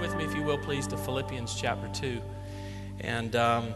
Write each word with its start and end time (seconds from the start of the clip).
With 0.00 0.16
me, 0.16 0.24
if 0.24 0.34
you 0.34 0.42
will, 0.42 0.56
please, 0.56 0.86
to 0.86 0.96
Philippians 0.96 1.54
chapter 1.54 1.86
2. 1.92 2.22
And 3.00 3.36
um, 3.36 3.74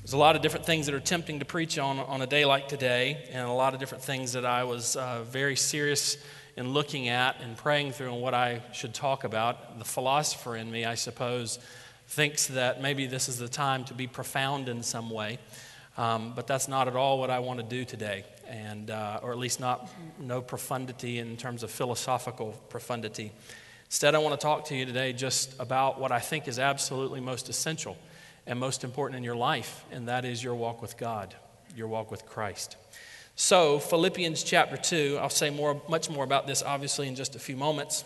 there's 0.00 0.14
a 0.14 0.18
lot 0.18 0.34
of 0.34 0.42
different 0.42 0.66
things 0.66 0.86
that 0.86 0.96
are 0.96 1.00
tempting 1.00 1.38
to 1.38 1.44
preach 1.44 1.78
on 1.78 2.00
on 2.00 2.22
a 2.22 2.26
day 2.26 2.44
like 2.44 2.66
today, 2.66 3.24
and 3.30 3.46
a 3.46 3.52
lot 3.52 3.72
of 3.72 3.78
different 3.78 4.02
things 4.02 4.32
that 4.32 4.44
I 4.44 4.64
was 4.64 4.96
uh, 4.96 5.22
very 5.22 5.54
serious 5.54 6.16
in 6.56 6.72
looking 6.72 7.08
at 7.08 7.40
and 7.40 7.56
praying 7.56 7.92
through 7.92 8.12
and 8.12 8.20
what 8.20 8.34
I 8.34 8.62
should 8.72 8.92
talk 8.92 9.22
about. 9.22 9.78
The 9.78 9.84
philosopher 9.84 10.56
in 10.56 10.72
me, 10.72 10.84
I 10.84 10.96
suppose, 10.96 11.60
thinks 12.08 12.48
that 12.48 12.82
maybe 12.82 13.06
this 13.06 13.28
is 13.28 13.38
the 13.38 13.48
time 13.48 13.84
to 13.84 13.94
be 13.94 14.08
profound 14.08 14.68
in 14.68 14.82
some 14.82 15.08
way. 15.08 15.38
Um, 15.96 16.32
but 16.34 16.48
that's 16.48 16.66
not 16.66 16.88
at 16.88 16.96
all 16.96 17.20
what 17.20 17.30
I 17.30 17.38
want 17.38 17.60
to 17.60 17.64
do 17.64 17.84
today, 17.84 18.24
and 18.48 18.90
uh, 18.90 19.20
or 19.22 19.30
at 19.30 19.38
least 19.38 19.60
not 19.60 19.88
no 20.18 20.42
profundity 20.42 21.20
in 21.20 21.36
terms 21.36 21.62
of 21.62 21.70
philosophical 21.70 22.60
profundity. 22.70 23.30
Instead, 23.90 24.14
I 24.14 24.18
want 24.18 24.38
to 24.38 24.44
talk 24.44 24.66
to 24.66 24.76
you 24.76 24.86
today 24.86 25.12
just 25.12 25.52
about 25.58 25.98
what 25.98 26.12
I 26.12 26.20
think 26.20 26.46
is 26.46 26.60
absolutely 26.60 27.18
most 27.18 27.48
essential 27.48 27.96
and 28.46 28.56
most 28.56 28.84
important 28.84 29.18
in 29.18 29.24
your 29.24 29.34
life, 29.34 29.84
and 29.90 30.06
that 30.06 30.24
is 30.24 30.44
your 30.44 30.54
walk 30.54 30.80
with 30.80 30.96
God, 30.96 31.34
your 31.74 31.88
walk 31.88 32.08
with 32.08 32.24
Christ. 32.24 32.76
So, 33.34 33.80
Philippians 33.80 34.44
chapter 34.44 34.76
2, 34.76 35.18
I'll 35.20 35.28
say 35.28 35.50
more, 35.50 35.82
much 35.88 36.08
more 36.08 36.22
about 36.22 36.46
this 36.46 36.62
obviously 36.62 37.08
in 37.08 37.16
just 37.16 37.34
a 37.34 37.40
few 37.40 37.56
moments. 37.56 38.04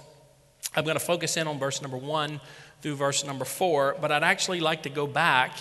I'm 0.75 0.85
going 0.85 0.97
to 0.97 1.05
focus 1.05 1.37
in 1.37 1.47
on 1.47 1.59
verse 1.59 1.83
number 1.83 1.99
1 1.99 2.41
through 2.81 2.97
verse 2.97 3.23
number 3.23 3.45
4, 3.45 3.99
but 4.01 4.11
I'd 4.11 4.25
actually 4.25 4.61
like 4.61 4.85
to 4.85 4.91
go 4.91 5.07
back 5.07 5.55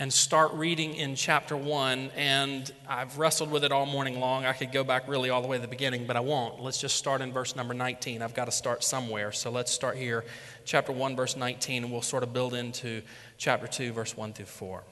and 0.00 0.12
start 0.12 0.52
reading 0.52 0.94
in 0.94 1.16
chapter 1.16 1.56
1. 1.56 2.10
And 2.16 2.70
I've 2.88 3.18
wrestled 3.18 3.50
with 3.50 3.64
it 3.64 3.72
all 3.72 3.84
morning 3.84 4.20
long. 4.20 4.44
I 4.44 4.52
could 4.52 4.70
go 4.70 4.84
back 4.84 5.08
really 5.08 5.28
all 5.28 5.42
the 5.42 5.48
way 5.48 5.56
to 5.56 5.60
the 5.60 5.68
beginning, 5.68 6.06
but 6.06 6.16
I 6.16 6.20
won't. 6.20 6.60
Let's 6.62 6.80
just 6.80 6.96
start 6.96 7.20
in 7.20 7.32
verse 7.32 7.56
number 7.56 7.74
19. 7.74 8.22
I've 8.22 8.34
got 8.34 8.44
to 8.44 8.52
start 8.52 8.84
somewhere. 8.84 9.32
So 9.32 9.50
let's 9.50 9.72
start 9.72 9.96
here, 9.96 10.24
chapter 10.64 10.92
1, 10.92 11.16
verse 11.16 11.36
19, 11.36 11.84
and 11.84 11.92
we'll 11.92 12.02
sort 12.02 12.22
of 12.22 12.32
build 12.32 12.54
into 12.54 13.02
chapter 13.38 13.66
2, 13.66 13.92
verse 13.92 14.16
1 14.16 14.34
through 14.34 14.46
4. 14.46 14.84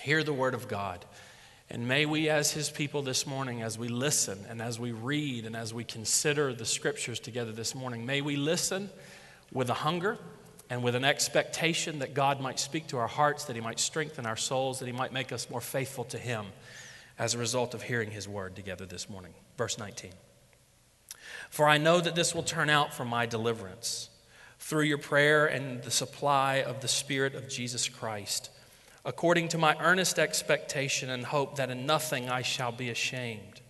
Hear 0.00 0.22
the 0.22 0.34
word 0.34 0.52
of 0.52 0.68
God. 0.68 1.04
And 1.70 1.88
may 1.88 2.04
we, 2.04 2.28
as 2.28 2.52
his 2.52 2.68
people 2.68 3.00
this 3.00 3.26
morning, 3.26 3.62
as 3.62 3.78
we 3.78 3.88
listen 3.88 4.38
and 4.50 4.60
as 4.60 4.78
we 4.78 4.92
read 4.92 5.46
and 5.46 5.56
as 5.56 5.72
we 5.72 5.82
consider 5.82 6.52
the 6.52 6.66
scriptures 6.66 7.18
together 7.18 7.52
this 7.52 7.74
morning, 7.74 8.04
may 8.04 8.20
we 8.20 8.36
listen 8.36 8.90
with 9.50 9.70
a 9.70 9.74
hunger 9.74 10.18
and 10.70 10.82
with 10.82 10.94
an 10.94 11.04
expectation 11.04 11.98
that 11.98 12.14
God 12.14 12.40
might 12.40 12.58
speak 12.58 12.86
to 12.88 12.98
our 12.98 13.06
hearts, 13.06 13.44
that 13.44 13.56
He 13.56 13.62
might 13.62 13.78
strengthen 13.78 14.26
our 14.26 14.36
souls, 14.36 14.78
that 14.78 14.86
He 14.86 14.92
might 14.92 15.12
make 15.12 15.32
us 15.32 15.50
more 15.50 15.60
faithful 15.60 16.04
to 16.04 16.18
Him 16.18 16.46
as 17.18 17.34
a 17.34 17.38
result 17.38 17.74
of 17.74 17.82
hearing 17.82 18.10
His 18.10 18.28
word 18.28 18.56
together 18.56 18.86
this 18.86 19.08
morning. 19.08 19.34
Verse 19.56 19.78
19 19.78 20.12
For 21.50 21.68
I 21.68 21.78
know 21.78 22.00
that 22.00 22.14
this 22.14 22.34
will 22.34 22.42
turn 22.42 22.70
out 22.70 22.94
for 22.94 23.04
my 23.04 23.26
deliverance 23.26 24.08
through 24.58 24.84
your 24.84 24.98
prayer 24.98 25.46
and 25.46 25.82
the 25.82 25.90
supply 25.90 26.56
of 26.56 26.80
the 26.80 26.88
Spirit 26.88 27.34
of 27.34 27.48
Jesus 27.48 27.88
Christ, 27.88 28.50
according 29.04 29.48
to 29.48 29.58
my 29.58 29.76
earnest 29.78 30.18
expectation 30.18 31.10
and 31.10 31.26
hope 31.26 31.56
that 31.56 31.70
in 31.70 31.84
nothing 31.84 32.30
I 32.30 32.40
shall 32.42 32.72
be 32.72 32.88
ashamed. 32.88 33.60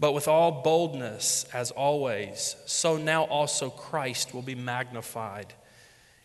But 0.00 0.12
with 0.12 0.28
all 0.28 0.62
boldness, 0.62 1.46
as 1.54 1.70
always, 1.70 2.56
so 2.66 2.98
now 2.98 3.24
also 3.24 3.70
Christ 3.70 4.34
will 4.34 4.42
be 4.42 4.54
magnified 4.54 5.54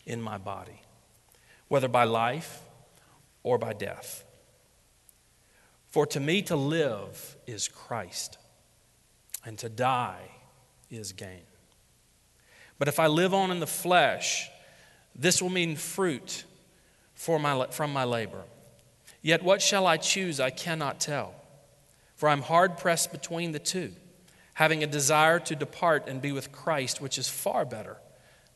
in 0.04 0.20
my 0.20 0.38
body, 0.38 0.80
whether 1.68 1.88
by 1.88 2.04
life 2.04 2.60
or 3.42 3.58
by 3.58 3.72
death. 3.72 4.24
For 5.88 6.06
to 6.06 6.20
me 6.20 6.42
to 6.42 6.56
live 6.56 7.36
is 7.46 7.68
Christ, 7.68 8.38
and 9.44 9.58
to 9.58 9.68
die 9.68 10.30
is 10.90 11.12
gain. 11.12 11.42
But 12.78 12.88
if 12.88 12.98
I 12.98 13.06
live 13.06 13.34
on 13.34 13.50
in 13.50 13.60
the 13.60 13.66
flesh, 13.66 14.50
this 15.14 15.42
will 15.42 15.50
mean 15.50 15.76
fruit 15.76 16.44
for 17.14 17.38
my, 17.38 17.66
from 17.70 17.92
my 17.92 18.04
labor. 18.04 18.42
Yet 19.20 19.42
what 19.42 19.62
shall 19.62 19.86
I 19.86 19.98
choose? 19.98 20.40
I 20.40 20.50
cannot 20.50 20.98
tell. 20.98 21.34
For 22.16 22.28
I'm 22.28 22.42
hard 22.42 22.78
pressed 22.78 23.12
between 23.12 23.52
the 23.52 23.58
two, 23.58 23.92
having 24.54 24.82
a 24.82 24.86
desire 24.86 25.38
to 25.40 25.54
depart 25.54 26.08
and 26.08 26.22
be 26.22 26.32
with 26.32 26.50
Christ, 26.50 27.00
which 27.00 27.18
is 27.18 27.28
far 27.28 27.64
better 27.64 27.98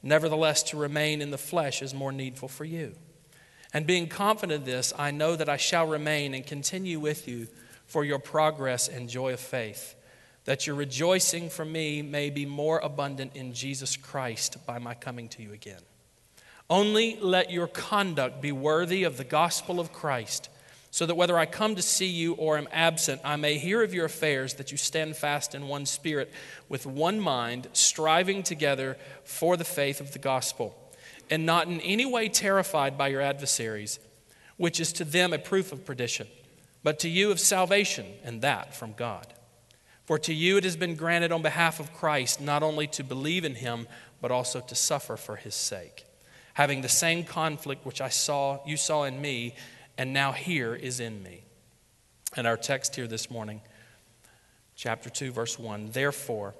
Nevertheless, 0.02 0.62
to 0.64 0.76
remain 0.76 1.20
in 1.20 1.30
the 1.30 1.38
flesh 1.38 1.82
is 1.82 1.94
more 1.94 2.12
needful 2.12 2.48
for 2.48 2.64
you. 2.64 2.94
And 3.72 3.86
being 3.86 4.08
confident 4.08 4.60
of 4.60 4.66
this, 4.66 4.92
I 4.96 5.10
know 5.10 5.36
that 5.36 5.48
I 5.48 5.56
shall 5.56 5.86
remain 5.86 6.34
and 6.34 6.46
continue 6.46 7.00
with 7.00 7.26
you 7.26 7.48
for 7.86 8.04
your 8.04 8.18
progress 8.18 8.88
and 8.88 9.08
joy 9.08 9.32
of 9.32 9.40
faith, 9.40 9.94
that 10.44 10.66
your 10.66 10.76
rejoicing 10.76 11.50
for 11.50 11.64
me 11.64 12.02
may 12.02 12.30
be 12.30 12.46
more 12.46 12.78
abundant 12.78 13.34
in 13.34 13.52
Jesus 13.52 13.96
Christ 13.96 14.64
by 14.66 14.78
my 14.78 14.94
coming 14.94 15.28
to 15.30 15.42
you 15.42 15.52
again. 15.52 15.82
Only 16.68 17.16
let 17.20 17.50
your 17.50 17.68
conduct 17.68 18.40
be 18.40 18.52
worthy 18.52 19.04
of 19.04 19.16
the 19.16 19.24
gospel 19.24 19.78
of 19.78 19.92
Christ 19.92 20.48
so 20.96 21.04
that 21.04 21.14
whether 21.14 21.38
I 21.38 21.44
come 21.44 21.74
to 21.74 21.82
see 21.82 22.06
you 22.06 22.32
or 22.36 22.56
am 22.56 22.68
absent, 22.72 23.20
I 23.22 23.36
may 23.36 23.58
hear 23.58 23.82
of 23.82 23.92
your 23.92 24.06
affairs, 24.06 24.54
that 24.54 24.72
you 24.72 24.78
stand 24.78 25.14
fast 25.14 25.54
in 25.54 25.68
one 25.68 25.84
spirit, 25.84 26.32
with 26.70 26.86
one 26.86 27.20
mind, 27.20 27.68
striving 27.74 28.42
together 28.42 28.96
for 29.22 29.58
the 29.58 29.64
faith 29.64 30.00
of 30.00 30.12
the 30.12 30.18
gospel, 30.18 30.74
and 31.28 31.44
not 31.44 31.68
in 31.68 31.82
any 31.82 32.06
way 32.06 32.30
terrified 32.30 32.96
by 32.96 33.08
your 33.08 33.20
adversaries, 33.20 33.98
which 34.56 34.80
is 34.80 34.90
to 34.94 35.04
them 35.04 35.34
a 35.34 35.38
proof 35.38 35.70
of 35.70 35.84
perdition, 35.84 36.28
but 36.82 36.98
to 37.00 37.10
you 37.10 37.30
of 37.30 37.40
salvation, 37.40 38.06
and 38.24 38.40
that 38.40 38.74
from 38.74 38.94
God. 38.94 39.34
For 40.06 40.18
to 40.20 40.32
you 40.32 40.56
it 40.56 40.64
has 40.64 40.76
been 40.76 40.94
granted 40.94 41.30
on 41.30 41.42
behalf 41.42 41.78
of 41.78 41.92
Christ 41.92 42.40
not 42.40 42.62
only 42.62 42.86
to 42.86 43.04
believe 43.04 43.44
in 43.44 43.56
him, 43.56 43.86
but 44.22 44.30
also 44.30 44.60
to 44.60 44.74
suffer 44.74 45.18
for 45.18 45.36
his 45.36 45.54
sake, 45.54 46.06
having 46.54 46.80
the 46.80 46.88
same 46.88 47.22
conflict 47.22 47.84
which 47.84 48.00
I 48.00 48.08
saw 48.08 48.60
you 48.64 48.78
saw 48.78 49.04
in 49.04 49.20
me 49.20 49.54
and 49.98 50.12
now 50.12 50.32
here 50.32 50.74
is 50.74 51.00
in 51.00 51.22
me. 51.22 51.44
And 52.36 52.46
our 52.46 52.56
text 52.56 52.96
here 52.96 53.06
this 53.06 53.30
morning, 53.30 53.62
chapter 54.74 55.08
2, 55.08 55.32
verse 55.32 55.58
1 55.58 55.90
Therefore, 55.92 56.54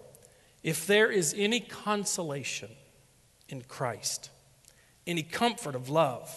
if 0.62 0.86
there 0.86 1.10
is 1.10 1.34
any 1.36 1.60
consolation 1.60 2.70
in 3.48 3.62
Christ, 3.62 4.30
any 5.06 5.22
comfort 5.22 5.74
of 5.74 5.88
love, 5.88 6.34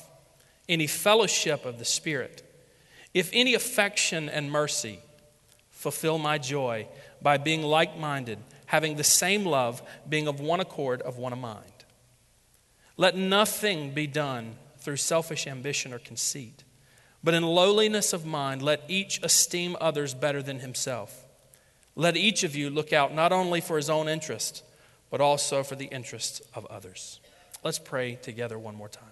any 0.67 0.87
fellowship 0.87 1.65
of 1.65 1.79
the 1.79 1.85
Spirit, 1.85 2.43
if 3.13 3.29
any 3.33 3.53
affection 3.53 4.29
and 4.29 4.51
mercy, 4.51 4.99
fulfill 5.69 6.17
my 6.17 6.37
joy 6.37 6.87
by 7.21 7.37
being 7.37 7.63
like 7.63 7.97
minded, 7.97 8.37
having 8.65 8.97
the 8.97 9.03
same 9.03 9.45
love, 9.45 9.81
being 10.07 10.27
of 10.27 10.39
one 10.39 10.59
accord, 10.59 11.01
of 11.01 11.17
one 11.17 11.37
mind. 11.39 11.63
Let 12.97 13.15
nothing 13.15 13.93
be 13.93 14.05
done 14.05 14.55
through 14.79 14.97
selfish 14.97 15.47
ambition 15.47 15.93
or 15.93 15.99
conceit 15.99 16.63
but 17.23 17.33
in 17.33 17.43
lowliness 17.43 18.13
of 18.13 18.25
mind, 18.25 18.61
let 18.61 18.83
each 18.87 19.21
esteem 19.23 19.75
others 19.81 20.13
better 20.13 20.41
than 20.41 20.59
himself. 20.59 21.25
Let 21.95 22.15
each 22.15 22.43
of 22.43 22.55
you 22.55 22.69
look 22.69 22.93
out 22.93 23.13
not 23.13 23.33
only 23.33 23.59
for 23.61 23.75
his 23.75 23.89
own 23.89 24.07
interest, 24.07 24.63
but 25.09 25.19
also 25.21 25.63
for 25.63 25.75
the 25.75 25.85
interests 25.85 26.41
of 26.53 26.65
others. 26.67 27.19
Let's 27.63 27.79
pray 27.79 28.15
together 28.15 28.57
one 28.57 28.75
more 28.75 28.87
time. 28.87 29.11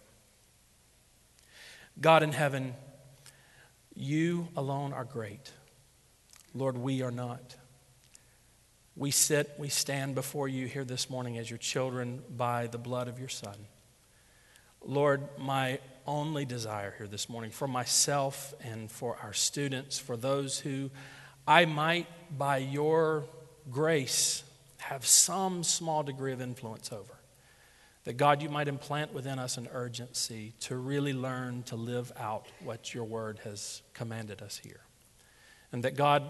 God 2.00 2.24
in 2.24 2.31
heaven, 2.31 2.75
you 3.95 4.48
alone 4.56 4.94
are 4.94 5.03
great. 5.03 5.51
Lord, 6.53 6.77
we 6.77 7.01
are 7.01 7.12
not. 7.12 7.56
We 8.95 9.12
sit, 9.12 9.51
we 9.57 9.69
stand 9.69 10.15
before 10.15 10.48
you 10.48 10.68
here 10.68 10.86
this 10.86 11.10
morning 11.10 11.38
as 11.38 11.50
your 11.50 11.60
children 11.60 12.21
by 12.36 12.68
the 12.68 12.77
blood 12.77 13.07
of 13.07 13.19
your 13.19 13.30
Son. 13.30 13.56
Lord, 14.83 15.27
my 15.38 15.80
only 16.07 16.45
desire 16.45 16.94
here 16.98 17.07
this 17.07 17.30
morning 17.30 17.51
for 17.51 17.68
myself 17.68 18.54
and 18.63 18.89
for 18.89 19.18
our 19.21 19.33
students, 19.33 20.00
for 20.00 20.15
those 20.15 20.59
who 20.59 20.89
I 21.45 21.65
might, 21.65 22.07
by 22.38 22.57
your 22.57 23.25
grace, 23.69 24.44
have 24.77 25.06
some 25.06 25.63
small 25.63 26.04
degree 26.04 26.33
of 26.33 26.42
influence 26.42 26.92
over. 26.92 27.13
That 28.06 28.15
God, 28.15 28.42
you 28.42 28.50
might 28.50 28.69
implant 28.69 29.13
within 29.13 29.38
us 29.38 29.57
an 29.57 29.68
urgency 29.74 30.54
to 30.62 30.77
really 30.77 31.13
learn 31.13 31.63
to 31.63 31.75
live 31.75 32.12
out 32.18 32.48
what 32.63 32.94
your 32.94 33.03
word 33.03 33.39
has 33.44 33.81
commanded 33.94 34.42
us 34.42 34.62
here. 34.63 34.81
And 35.74 35.83
that 35.83 35.95
God, 35.95 36.24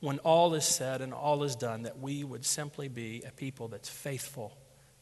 when 0.00 0.18
all 0.20 0.54
is 0.54 0.64
said 0.64 1.02
and 1.02 1.12
all 1.12 1.44
is 1.44 1.54
done, 1.54 1.82
that 1.82 1.98
we 1.98 2.24
would 2.24 2.46
simply 2.46 2.88
be 2.88 3.22
a 3.26 3.30
people 3.30 3.68
that's 3.68 3.90
faithful 3.90 4.56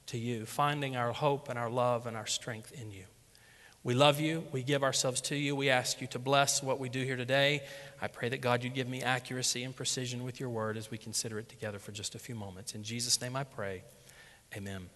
to 0.07 0.19
you, 0.19 0.47
finding 0.47 0.97
our 0.97 1.13
hope 1.13 1.49
and 1.49 1.57
our 1.57 1.71
love 1.71 2.07
and 2.09 2.17
our 2.17 2.27
strength 2.27 2.73
in 2.73 2.91
you. 2.91 3.05
We 3.83 3.95
love 3.95 4.21
you. 4.21 4.45
We 4.53 4.63
give 4.63 4.83
ourselves 4.83 5.23
to 5.23 5.37
you. 5.37 5.57
We 5.57 5.71
ask 5.71 6.03
you 6.03 6.07
to 6.09 6.19
bless 6.19 6.63
what 6.63 6.79
we 6.79 6.91
do 6.91 7.03
here 7.03 7.17
today. 7.17 7.63
I 8.03 8.09
pray 8.09 8.29
that 8.29 8.43
God, 8.43 8.63
you 8.63 8.69
give 8.69 8.89
me 8.89 9.03
accuracy 9.03 9.65
and 9.65 9.75
precision 9.75 10.23
with 10.23 10.39
your 10.39 10.51
word 10.51 10.77
as 10.77 10.91
we 10.91 10.99
consider 10.99 11.39
it 11.39 11.49
together 11.49 11.79
for 11.79 11.91
just 11.91 12.15
a 12.15 12.19
few 12.19 12.35
moments. 12.35 12.75
In 12.75 12.83
Jesus' 12.83 13.21
name 13.23 13.37
I 13.37 13.45
pray. 13.45 13.83
Amen. 14.55 14.91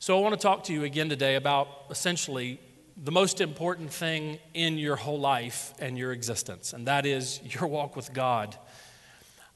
So 0.00 0.18
I 0.18 0.20
want 0.20 0.34
to 0.34 0.40
talk 0.40 0.64
to 0.64 0.72
you 0.72 0.82
again 0.82 1.08
today 1.08 1.36
about 1.36 1.68
essentially 1.90 2.58
the 2.96 3.12
most 3.12 3.40
important 3.40 3.92
thing 3.92 4.38
in 4.52 4.76
your 4.76 4.96
whole 4.96 5.20
life 5.20 5.74
and 5.78 5.96
your 5.96 6.12
existence, 6.12 6.72
and 6.72 6.86
that 6.86 7.06
is 7.06 7.40
your 7.42 7.68
walk 7.68 7.96
with 7.96 8.12
God. 8.12 8.56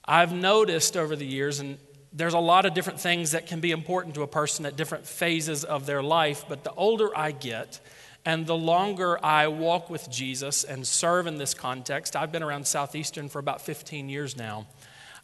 I've 0.05 0.33
noticed 0.33 0.97
over 0.97 1.17
the 1.17 1.27
years, 1.27 1.61
and 1.61 1.79
there's 2.13 2.35
a 2.35 2.39
lot 2.39 2.67
of 2.67 2.75
different 2.75 3.01
things 3.01 3.33
that 3.33 3.47
can 3.47 3.61
be 3.61 3.71
important 3.71 4.15
to 4.15 4.23
a 4.23 4.27
person 4.27 4.65
at 4.67 4.77
different 4.77 5.07
phases 5.07 5.65
of 5.65 5.87
their 5.87 6.03
life, 6.03 6.45
but 6.49 6.65
the 6.65 6.73
older 6.73 7.17
I 7.17 7.33
get 7.33 7.81
and 8.25 8.47
the 8.47 8.57
longer 8.57 9.25
I 9.25 9.49
walk 9.49 9.91
with 9.91 10.11
Jesus 10.11 10.65
and 10.65 10.87
serve 10.87 11.27
in 11.27 11.39
this 11.39 11.55
context, 11.55 12.17
I've 12.17 12.33
been 12.33 12.43
around 12.43 12.67
Southeastern 12.67 13.29
for 13.29 13.39
about 13.39 13.61
15 13.61 14.09
years 14.09 14.37
now. 14.37 14.67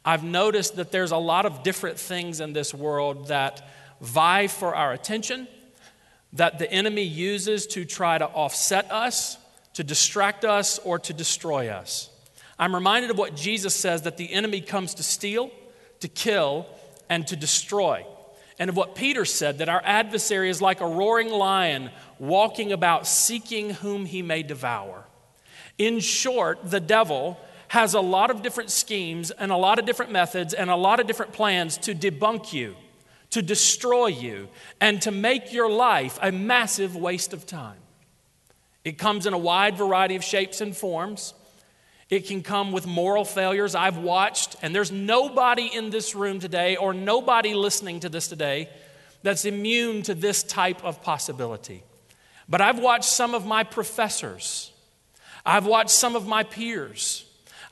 I've 0.04 0.24
noticed 0.24 0.76
that 0.76 0.92
there's 0.92 1.10
a 1.10 1.16
lot 1.16 1.46
of 1.46 1.62
different 1.62 1.98
things 1.98 2.40
in 2.40 2.52
this 2.52 2.74
world 2.74 3.28
that 3.28 3.66
vie 4.00 4.46
for 4.46 4.74
our 4.74 4.92
attention, 4.92 5.48
that 6.34 6.58
the 6.58 6.70
enemy 6.70 7.02
uses 7.02 7.66
to 7.68 7.84
try 7.84 8.18
to 8.18 8.26
offset 8.26 8.90
us, 8.92 9.38
to 9.74 9.84
distract 9.84 10.44
us, 10.44 10.78
or 10.78 10.98
to 10.98 11.12
destroy 11.12 11.68
us. 11.68 12.10
I'm 12.58 12.74
reminded 12.74 13.10
of 13.10 13.18
what 13.18 13.34
Jesus 13.34 13.74
says 13.74 14.02
that 14.02 14.16
the 14.16 14.32
enemy 14.32 14.60
comes 14.60 14.94
to 14.94 15.02
steal, 15.02 15.50
to 16.00 16.08
kill, 16.08 16.66
and 17.08 17.26
to 17.26 17.36
destroy. 17.36 18.04
And 18.58 18.70
of 18.70 18.76
what 18.76 18.94
Peter 18.94 19.24
said 19.24 19.58
that 19.58 19.68
our 19.68 19.82
adversary 19.84 20.48
is 20.48 20.62
like 20.62 20.80
a 20.80 20.86
roaring 20.86 21.30
lion 21.30 21.90
walking 22.18 22.72
about 22.72 23.06
seeking 23.06 23.70
whom 23.70 24.06
he 24.06 24.22
may 24.22 24.42
devour. 24.42 25.04
In 25.76 26.00
short, 26.00 26.70
the 26.70 26.80
devil 26.80 27.38
has 27.68 27.94
a 27.94 28.00
lot 28.00 28.30
of 28.30 28.42
different 28.42 28.70
schemes 28.70 29.32
and 29.32 29.50
a 29.50 29.56
lot 29.56 29.78
of 29.80 29.86
different 29.86 30.12
methods 30.12 30.54
and 30.54 30.70
a 30.70 30.76
lot 30.76 31.00
of 31.00 31.06
different 31.06 31.32
plans 31.32 31.76
to 31.78 31.94
debunk 31.94 32.52
you, 32.52 32.76
to 33.30 33.42
destroy 33.42 34.06
you, 34.06 34.48
and 34.80 35.02
to 35.02 35.10
make 35.10 35.52
your 35.52 35.68
life 35.68 36.18
a 36.22 36.30
massive 36.30 36.94
waste 36.94 37.32
of 37.32 37.46
time. 37.46 37.78
It 38.84 38.98
comes 38.98 39.26
in 39.26 39.32
a 39.32 39.38
wide 39.38 39.76
variety 39.76 40.14
of 40.14 40.22
shapes 40.22 40.60
and 40.60 40.76
forms. 40.76 41.34
It 42.14 42.28
can 42.28 42.44
come 42.44 42.70
with 42.70 42.86
moral 42.86 43.24
failures. 43.24 43.74
I've 43.74 43.96
watched, 43.96 44.54
and 44.62 44.72
there's 44.72 44.92
nobody 44.92 45.66
in 45.66 45.90
this 45.90 46.14
room 46.14 46.38
today 46.38 46.76
or 46.76 46.94
nobody 46.94 47.54
listening 47.54 47.98
to 48.00 48.08
this 48.08 48.28
today 48.28 48.68
that's 49.24 49.44
immune 49.44 50.02
to 50.02 50.14
this 50.14 50.44
type 50.44 50.84
of 50.84 51.02
possibility. 51.02 51.82
But 52.48 52.60
I've 52.60 52.78
watched 52.78 53.06
some 53.06 53.34
of 53.34 53.44
my 53.46 53.64
professors, 53.64 54.70
I've 55.44 55.66
watched 55.66 55.90
some 55.90 56.14
of 56.14 56.24
my 56.24 56.44
peers, 56.44 57.24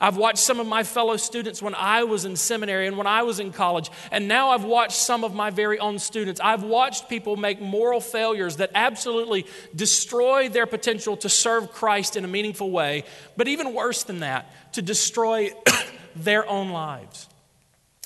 I've 0.03 0.17
watched 0.17 0.39
some 0.41 0.59
of 0.59 0.67
my 0.67 0.83
fellow 0.83 1.17
students 1.17 1.63
when 1.63 1.77
I 1.77 2.03
was 2.03 2.25
in 2.25 2.35
seminary 2.35 2.89
and 2.89 2.99
when 2.99 3.07
I 3.07 3.23
was 3.23 3.39
in 3.39 3.53
college, 3.53 3.89
and 4.11 4.27
now 4.27 4.51
I've 4.51 4.65
watched 4.65 4.97
some 4.97 5.23
of 5.23 5.33
my 5.33 5.51
very 5.51 5.79
own 5.79 6.01
students. 6.01 6.41
I've 6.43 6.65
watched 6.65 7.09
people 7.09 7.37
make 7.37 7.61
moral 7.61 8.01
failures 8.01 8.57
that 8.57 8.73
absolutely 8.75 9.47
destroy 9.77 10.49
their 10.49 10.67
potential 10.67 11.17
to 11.19 11.29
serve 11.29 11.71
Christ 11.71 12.17
in 12.17 12.25
a 12.25 12.29
meaningful 12.29 12.73
way, 12.73 13.05
but 13.37 13.47
even 13.47 13.75
worse 13.75 14.03
than 14.03 14.21
that, 14.21 14.73
to 14.73 14.83
destroy 14.83 15.51
their 16.17 16.49
own 16.49 16.71
lives 16.71 17.29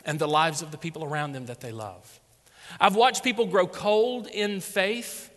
and 0.04 0.18
the 0.18 0.28
lives 0.28 0.60
of 0.60 0.72
the 0.72 0.78
people 0.78 1.02
around 1.02 1.32
them 1.32 1.46
that 1.46 1.60
they 1.60 1.72
love. 1.72 2.20
I've 2.78 2.94
watched 2.94 3.24
people 3.24 3.46
grow 3.46 3.66
cold 3.66 4.26
in 4.26 4.60
faith 4.60 5.30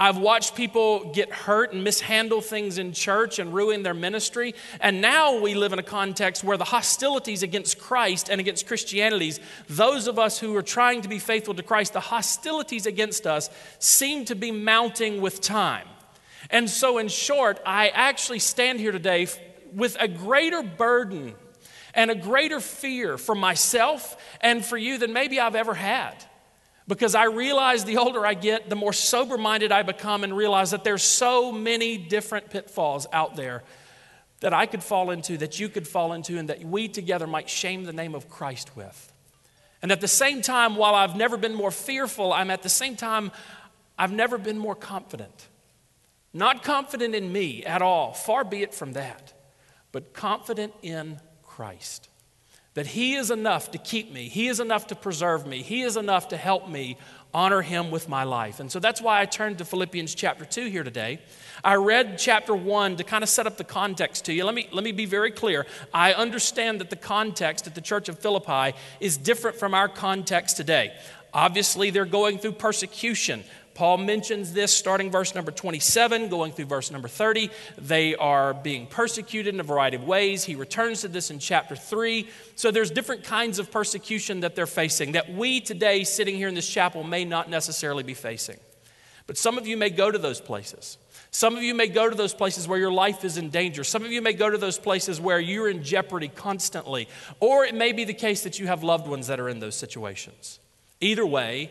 I've 0.00 0.16
watched 0.16 0.54
people 0.54 1.12
get 1.12 1.30
hurt 1.30 1.74
and 1.74 1.84
mishandle 1.84 2.40
things 2.40 2.78
in 2.78 2.94
church 2.94 3.38
and 3.38 3.52
ruin 3.52 3.82
their 3.82 3.92
ministry. 3.92 4.54
And 4.80 5.02
now 5.02 5.38
we 5.38 5.54
live 5.54 5.74
in 5.74 5.78
a 5.78 5.82
context 5.82 6.42
where 6.42 6.56
the 6.56 6.64
hostilities 6.64 7.42
against 7.42 7.78
Christ 7.78 8.30
and 8.30 8.40
against 8.40 8.66
Christianity, 8.66 9.34
those 9.68 10.06
of 10.06 10.18
us 10.18 10.38
who 10.38 10.56
are 10.56 10.62
trying 10.62 11.02
to 11.02 11.08
be 11.08 11.18
faithful 11.18 11.52
to 11.52 11.62
Christ, 11.62 11.92
the 11.92 12.00
hostilities 12.00 12.86
against 12.86 13.26
us 13.26 13.50
seem 13.78 14.24
to 14.24 14.34
be 14.34 14.50
mounting 14.50 15.20
with 15.20 15.42
time. 15.42 15.86
And 16.48 16.70
so, 16.70 16.96
in 16.96 17.08
short, 17.08 17.60
I 17.66 17.90
actually 17.90 18.38
stand 18.38 18.80
here 18.80 18.92
today 18.92 19.26
with 19.74 19.98
a 20.00 20.08
greater 20.08 20.62
burden 20.62 21.34
and 21.92 22.10
a 22.10 22.14
greater 22.14 22.60
fear 22.60 23.18
for 23.18 23.34
myself 23.34 24.16
and 24.40 24.64
for 24.64 24.78
you 24.78 24.96
than 24.96 25.12
maybe 25.12 25.38
I've 25.38 25.54
ever 25.54 25.74
had 25.74 26.24
because 26.86 27.14
I 27.14 27.24
realize 27.24 27.84
the 27.84 27.98
older 27.98 28.26
I 28.26 28.34
get, 28.34 28.68
the 28.68 28.76
more 28.76 28.92
sober 28.92 29.38
minded 29.38 29.72
I 29.72 29.82
become 29.82 30.24
and 30.24 30.36
realize 30.36 30.72
that 30.72 30.84
there's 30.84 31.02
so 31.02 31.52
many 31.52 31.96
different 31.96 32.50
pitfalls 32.50 33.06
out 33.12 33.36
there 33.36 33.62
that 34.40 34.52
I 34.52 34.66
could 34.66 34.82
fall 34.82 35.10
into, 35.10 35.36
that 35.38 35.60
you 35.60 35.68
could 35.68 35.86
fall 35.86 36.12
into, 36.12 36.38
and 36.38 36.48
that 36.48 36.64
we 36.64 36.88
together 36.88 37.26
might 37.26 37.48
shame 37.48 37.84
the 37.84 37.92
name 37.92 38.14
of 38.14 38.28
Christ 38.28 38.76
with. 38.76 39.12
And 39.82 39.92
at 39.92 40.00
the 40.00 40.08
same 40.08 40.42
time, 40.42 40.76
while 40.76 40.94
I've 40.94 41.16
never 41.16 41.36
been 41.36 41.54
more 41.54 41.70
fearful, 41.70 42.32
I'm 42.32 42.50
at 42.50 42.62
the 42.62 42.68
same 42.68 42.96
time, 42.96 43.30
I've 43.98 44.12
never 44.12 44.36
been 44.36 44.58
more 44.58 44.74
confident. 44.74 45.48
Not 46.32 46.62
confident 46.62 47.14
in 47.14 47.32
me 47.32 47.64
at 47.64 47.82
all, 47.82 48.12
far 48.12 48.44
be 48.44 48.62
it 48.62 48.74
from 48.74 48.92
that, 48.92 49.32
but 49.92 50.12
confident 50.12 50.74
in 50.82 51.20
Christ 51.42 52.09
that 52.74 52.86
He 52.86 53.14
is 53.14 53.30
enough 53.30 53.70
to 53.72 53.78
keep 53.78 54.12
me, 54.12 54.28
He 54.28 54.48
is 54.48 54.60
enough 54.60 54.88
to 54.88 54.94
preserve 54.94 55.46
me, 55.46 55.62
He 55.62 55.82
is 55.82 55.96
enough 55.96 56.28
to 56.28 56.36
help 56.36 56.68
me 56.68 56.96
honor 57.32 57.62
Him 57.62 57.90
with 57.90 58.08
my 58.08 58.24
life. 58.24 58.60
And 58.60 58.70
so 58.70 58.78
that's 58.78 59.00
why 59.00 59.20
I 59.20 59.24
turned 59.24 59.58
to 59.58 59.64
Philippians 59.64 60.14
chapter 60.14 60.44
2 60.44 60.66
here 60.66 60.82
today. 60.82 61.20
I 61.62 61.74
read 61.74 62.18
chapter 62.18 62.54
1 62.54 62.96
to 62.96 63.04
kind 63.04 63.22
of 63.22 63.28
set 63.28 63.46
up 63.46 63.56
the 63.56 63.64
context 63.64 64.24
to 64.26 64.32
you. 64.32 64.44
Let 64.44 64.54
me, 64.54 64.68
let 64.72 64.84
me 64.84 64.92
be 64.92 65.06
very 65.06 65.30
clear. 65.30 65.66
I 65.92 66.12
understand 66.12 66.80
that 66.80 66.90
the 66.90 66.96
context 66.96 67.66
at 67.66 67.74
the 67.74 67.80
church 67.80 68.08
of 68.08 68.18
Philippi 68.18 68.76
is 68.98 69.16
different 69.16 69.58
from 69.58 69.74
our 69.74 69.88
context 69.88 70.56
today. 70.56 70.92
Obviously, 71.32 71.90
they're 71.90 72.04
going 72.04 72.38
through 72.38 72.52
persecution. 72.52 73.44
Paul 73.80 73.96
mentions 73.96 74.52
this 74.52 74.76
starting 74.76 75.10
verse 75.10 75.34
number 75.34 75.50
27, 75.50 76.28
going 76.28 76.52
through 76.52 76.66
verse 76.66 76.90
number 76.90 77.08
30. 77.08 77.48
They 77.78 78.14
are 78.14 78.52
being 78.52 78.86
persecuted 78.86 79.54
in 79.54 79.58
a 79.58 79.62
variety 79.62 79.96
of 79.96 80.04
ways. 80.04 80.44
He 80.44 80.54
returns 80.54 81.00
to 81.00 81.08
this 81.08 81.30
in 81.30 81.38
chapter 81.38 81.74
3. 81.74 82.28
So 82.56 82.70
there's 82.70 82.90
different 82.90 83.24
kinds 83.24 83.58
of 83.58 83.70
persecution 83.70 84.40
that 84.40 84.54
they're 84.54 84.66
facing 84.66 85.12
that 85.12 85.32
we 85.32 85.62
today, 85.62 86.04
sitting 86.04 86.36
here 86.36 86.48
in 86.48 86.54
this 86.54 86.68
chapel, 86.68 87.04
may 87.04 87.24
not 87.24 87.48
necessarily 87.48 88.02
be 88.02 88.12
facing. 88.12 88.58
But 89.26 89.38
some 89.38 89.56
of 89.56 89.66
you 89.66 89.78
may 89.78 89.88
go 89.88 90.10
to 90.10 90.18
those 90.18 90.42
places. 90.42 90.98
Some 91.30 91.56
of 91.56 91.62
you 91.62 91.74
may 91.74 91.86
go 91.86 92.10
to 92.10 92.14
those 92.14 92.34
places 92.34 92.68
where 92.68 92.78
your 92.78 92.92
life 92.92 93.24
is 93.24 93.38
in 93.38 93.48
danger. 93.48 93.82
Some 93.82 94.04
of 94.04 94.12
you 94.12 94.20
may 94.20 94.34
go 94.34 94.50
to 94.50 94.58
those 94.58 94.76
places 94.78 95.22
where 95.22 95.40
you're 95.40 95.70
in 95.70 95.82
jeopardy 95.82 96.28
constantly. 96.28 97.08
Or 97.40 97.64
it 97.64 97.74
may 97.74 97.92
be 97.92 98.04
the 98.04 98.12
case 98.12 98.42
that 98.42 98.58
you 98.58 98.66
have 98.66 98.82
loved 98.82 99.08
ones 99.08 99.28
that 99.28 99.40
are 99.40 99.48
in 99.48 99.58
those 99.58 99.74
situations. 99.74 100.58
Either 101.00 101.24
way, 101.24 101.70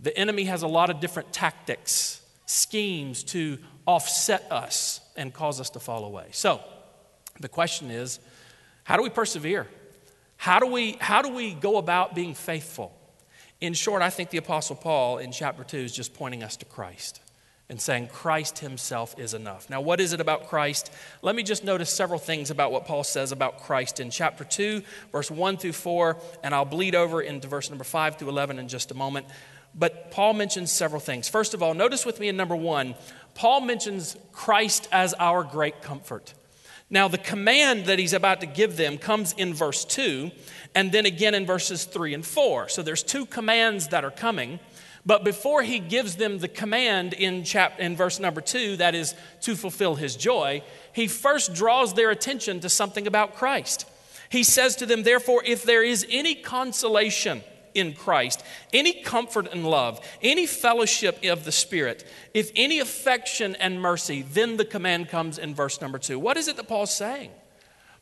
the 0.00 0.16
enemy 0.16 0.44
has 0.44 0.62
a 0.62 0.68
lot 0.68 0.90
of 0.90 1.00
different 1.00 1.32
tactics, 1.32 2.22
schemes 2.46 3.22
to 3.24 3.58
offset 3.86 4.50
us 4.50 5.00
and 5.16 5.32
cause 5.32 5.60
us 5.60 5.70
to 5.70 5.80
fall 5.80 6.04
away. 6.04 6.26
So, 6.32 6.60
the 7.40 7.48
question 7.48 7.90
is 7.90 8.20
how 8.84 8.96
do 8.96 9.02
we 9.02 9.10
persevere? 9.10 9.66
How 10.36 10.60
do 10.60 10.66
we, 10.66 10.92
how 11.00 11.20
do 11.20 11.30
we 11.30 11.52
go 11.52 11.78
about 11.78 12.14
being 12.14 12.34
faithful? 12.34 12.94
In 13.60 13.74
short, 13.74 14.02
I 14.02 14.10
think 14.10 14.30
the 14.30 14.38
Apostle 14.38 14.76
Paul 14.76 15.18
in 15.18 15.32
chapter 15.32 15.64
2 15.64 15.76
is 15.76 15.92
just 15.92 16.14
pointing 16.14 16.44
us 16.44 16.56
to 16.58 16.64
Christ 16.64 17.20
and 17.68 17.80
saying 17.80 18.06
Christ 18.06 18.60
himself 18.60 19.18
is 19.18 19.34
enough. 19.34 19.68
Now, 19.68 19.80
what 19.80 20.00
is 20.00 20.12
it 20.12 20.20
about 20.20 20.48
Christ? 20.48 20.90
Let 21.20 21.34
me 21.34 21.42
just 21.42 21.64
notice 21.64 21.90
several 21.90 22.18
things 22.18 22.50
about 22.50 22.72
what 22.72 22.86
Paul 22.86 23.04
says 23.04 23.30
about 23.30 23.58
Christ 23.58 24.00
in 24.00 24.10
chapter 24.10 24.44
2, 24.44 24.82
verse 25.12 25.30
1 25.30 25.58
through 25.58 25.72
4, 25.72 26.16
and 26.42 26.54
I'll 26.54 26.64
bleed 26.64 26.94
over 26.94 27.20
into 27.20 27.46
verse 27.46 27.68
number 27.68 27.84
5 27.84 28.16
through 28.16 28.30
11 28.30 28.58
in 28.58 28.68
just 28.68 28.90
a 28.90 28.94
moment. 28.94 29.26
But 29.74 30.10
Paul 30.10 30.34
mentions 30.34 30.72
several 30.72 31.00
things. 31.00 31.28
First 31.28 31.54
of 31.54 31.62
all, 31.62 31.74
notice 31.74 32.04
with 32.04 32.20
me 32.20 32.28
in 32.28 32.36
number 32.36 32.56
one, 32.56 32.94
Paul 33.34 33.60
mentions 33.60 34.16
Christ 34.32 34.88
as 34.90 35.14
our 35.14 35.44
great 35.44 35.82
comfort. 35.82 36.34
Now, 36.90 37.06
the 37.06 37.18
command 37.18 37.84
that 37.84 37.98
he's 37.98 38.14
about 38.14 38.40
to 38.40 38.46
give 38.46 38.76
them 38.76 38.96
comes 38.96 39.34
in 39.34 39.52
verse 39.52 39.84
2 39.84 40.30
and 40.74 40.90
then 40.90 41.06
again 41.06 41.34
in 41.34 41.44
verses 41.44 41.84
3 41.84 42.14
and 42.14 42.26
4. 42.26 42.68
So 42.68 42.82
there's 42.82 43.02
two 43.02 43.26
commands 43.26 43.88
that 43.88 44.04
are 44.04 44.10
coming. 44.10 44.58
But 45.04 45.24
before 45.24 45.62
he 45.62 45.78
gives 45.78 46.16
them 46.16 46.38
the 46.38 46.48
command 46.48 47.12
in, 47.12 47.44
chap- 47.44 47.78
in 47.78 47.96
verse 47.96 48.18
number 48.18 48.40
2, 48.40 48.76
that 48.78 48.94
is 48.94 49.14
to 49.42 49.54
fulfill 49.54 49.94
his 49.94 50.16
joy, 50.16 50.62
he 50.92 51.06
first 51.06 51.54
draws 51.54 51.94
their 51.94 52.10
attention 52.10 52.60
to 52.60 52.68
something 52.68 53.06
about 53.06 53.34
Christ. 53.34 53.88
He 54.30 54.42
says 54.42 54.76
to 54.76 54.86
them, 54.86 55.02
Therefore, 55.02 55.42
if 55.44 55.62
there 55.62 55.82
is 55.82 56.06
any 56.10 56.34
consolation, 56.34 57.42
in 57.78 57.94
Christ, 57.94 58.44
any 58.72 59.02
comfort 59.02 59.52
and 59.52 59.68
love, 59.68 60.00
any 60.22 60.46
fellowship 60.46 61.24
of 61.24 61.44
the 61.44 61.52
Spirit, 61.52 62.04
if 62.34 62.50
any 62.56 62.80
affection 62.80 63.54
and 63.56 63.80
mercy, 63.80 64.22
then 64.22 64.56
the 64.56 64.64
command 64.64 65.08
comes 65.08 65.38
in 65.38 65.54
verse 65.54 65.80
number 65.80 65.98
two. 65.98 66.18
What 66.18 66.36
is 66.36 66.48
it 66.48 66.56
that 66.56 66.68
Paul's 66.68 66.94
saying? 66.94 67.30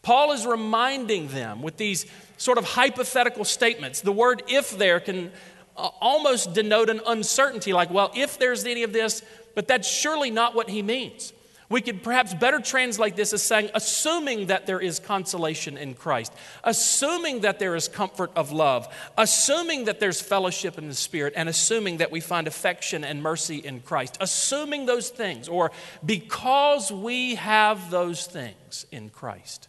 Paul 0.03 0.33
is 0.33 0.47
reminding 0.47 1.29
them 1.29 1.63
with 1.63 1.77
these 1.77 2.07
sort 2.37 2.59
of 2.59 2.65
hypothetical 2.65 3.45
statements. 3.45 4.03
The 4.03 4.13
word 4.13 4.43
if 4.47 4.77
there 4.79 5.01
can 5.01 5.33
uh, 5.77 5.89
almost 6.01 6.55
denote 6.55 6.89
an 6.91 7.01
uncertainty, 7.07 7.73
like, 7.73 7.91
well, 7.91 8.13
if 8.15 8.39
there's 8.39 8.65
any 8.65 8.83
of 8.83 8.93
this, 8.93 9.23
but 9.55 9.67
that's 9.67 9.89
surely 9.89 10.31
not 10.31 10.55
what 10.55 10.71
he 10.71 10.83
means. 10.83 11.33
We 11.69 11.81
could 11.81 12.03
perhaps 12.05 12.33
better 12.33 12.61
translate 12.61 13.17
this 13.17 13.33
as 13.33 13.43
saying, 13.43 13.71
assuming 13.75 14.47
that 14.47 14.67
there 14.67 14.81
is 14.81 15.01
consolation 15.01 15.77
in 15.77 15.95
Christ, 15.95 16.33
assuming 16.63 17.41
that 17.41 17.59
there 17.59 17.75
is 17.75 17.89
comfort 17.89 18.31
of 18.37 18.53
love, 18.53 18.87
assuming 19.19 19.87
that 19.87 19.99
there's 19.99 20.21
fellowship 20.21 20.79
in 20.79 20.89
the 20.89 20.95
Spirit, 20.95 21.33
and 21.37 21.49
assuming 21.49 21.97
that 21.97 22.13
we 22.13 22.21
find 22.21 22.47
affection 22.47 23.03
and 23.03 23.21
mercy 23.21 23.57
in 23.57 23.81
Christ, 23.81 24.17
assuming 24.21 24.87
those 24.87 25.09
things, 25.09 25.49
or 25.49 25.73
because 26.05 26.93
we 26.93 27.35
have 27.35 27.91
those 27.91 28.27
things 28.27 28.87
in 28.93 29.11
Christ. 29.11 29.69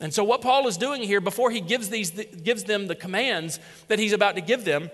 And 0.00 0.12
so, 0.12 0.24
what 0.24 0.42
Paul 0.42 0.66
is 0.66 0.76
doing 0.76 1.02
here, 1.02 1.20
before 1.20 1.52
he 1.52 1.60
gives, 1.60 1.88
these, 1.88 2.10
gives 2.10 2.64
them 2.64 2.88
the 2.88 2.96
commands 2.96 3.60
that 3.86 4.00
he's 4.00 4.12
about 4.12 4.34
to 4.34 4.40
give 4.40 4.64
them, 4.64 4.90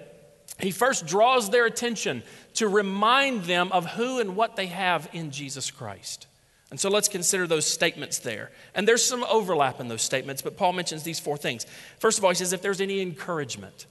he 0.58 0.70
first 0.70 1.06
draws 1.06 1.50
their 1.50 1.66
attention 1.66 2.22
to 2.54 2.68
remind 2.68 3.44
them 3.44 3.70
of 3.72 3.86
who 3.86 4.18
and 4.18 4.34
what 4.36 4.56
they 4.56 4.66
have 4.66 5.08
in 5.12 5.30
Jesus 5.30 5.70
Christ. 5.70 6.26
And 6.70 6.78
so 6.78 6.90
let's 6.90 7.08
consider 7.08 7.46
those 7.46 7.64
statements 7.64 8.18
there. 8.18 8.50
And 8.74 8.86
there's 8.86 9.04
some 9.04 9.24
overlap 9.24 9.80
in 9.80 9.88
those 9.88 10.02
statements, 10.02 10.42
but 10.42 10.56
Paul 10.56 10.74
mentions 10.74 11.02
these 11.02 11.20
four 11.20 11.36
things. 11.36 11.64
First 11.98 12.18
of 12.18 12.24
all, 12.24 12.30
he 12.30 12.36
says, 12.36 12.52
if 12.52 12.60
there's 12.60 12.80
any 12.80 13.00
encouragement. 13.00 13.86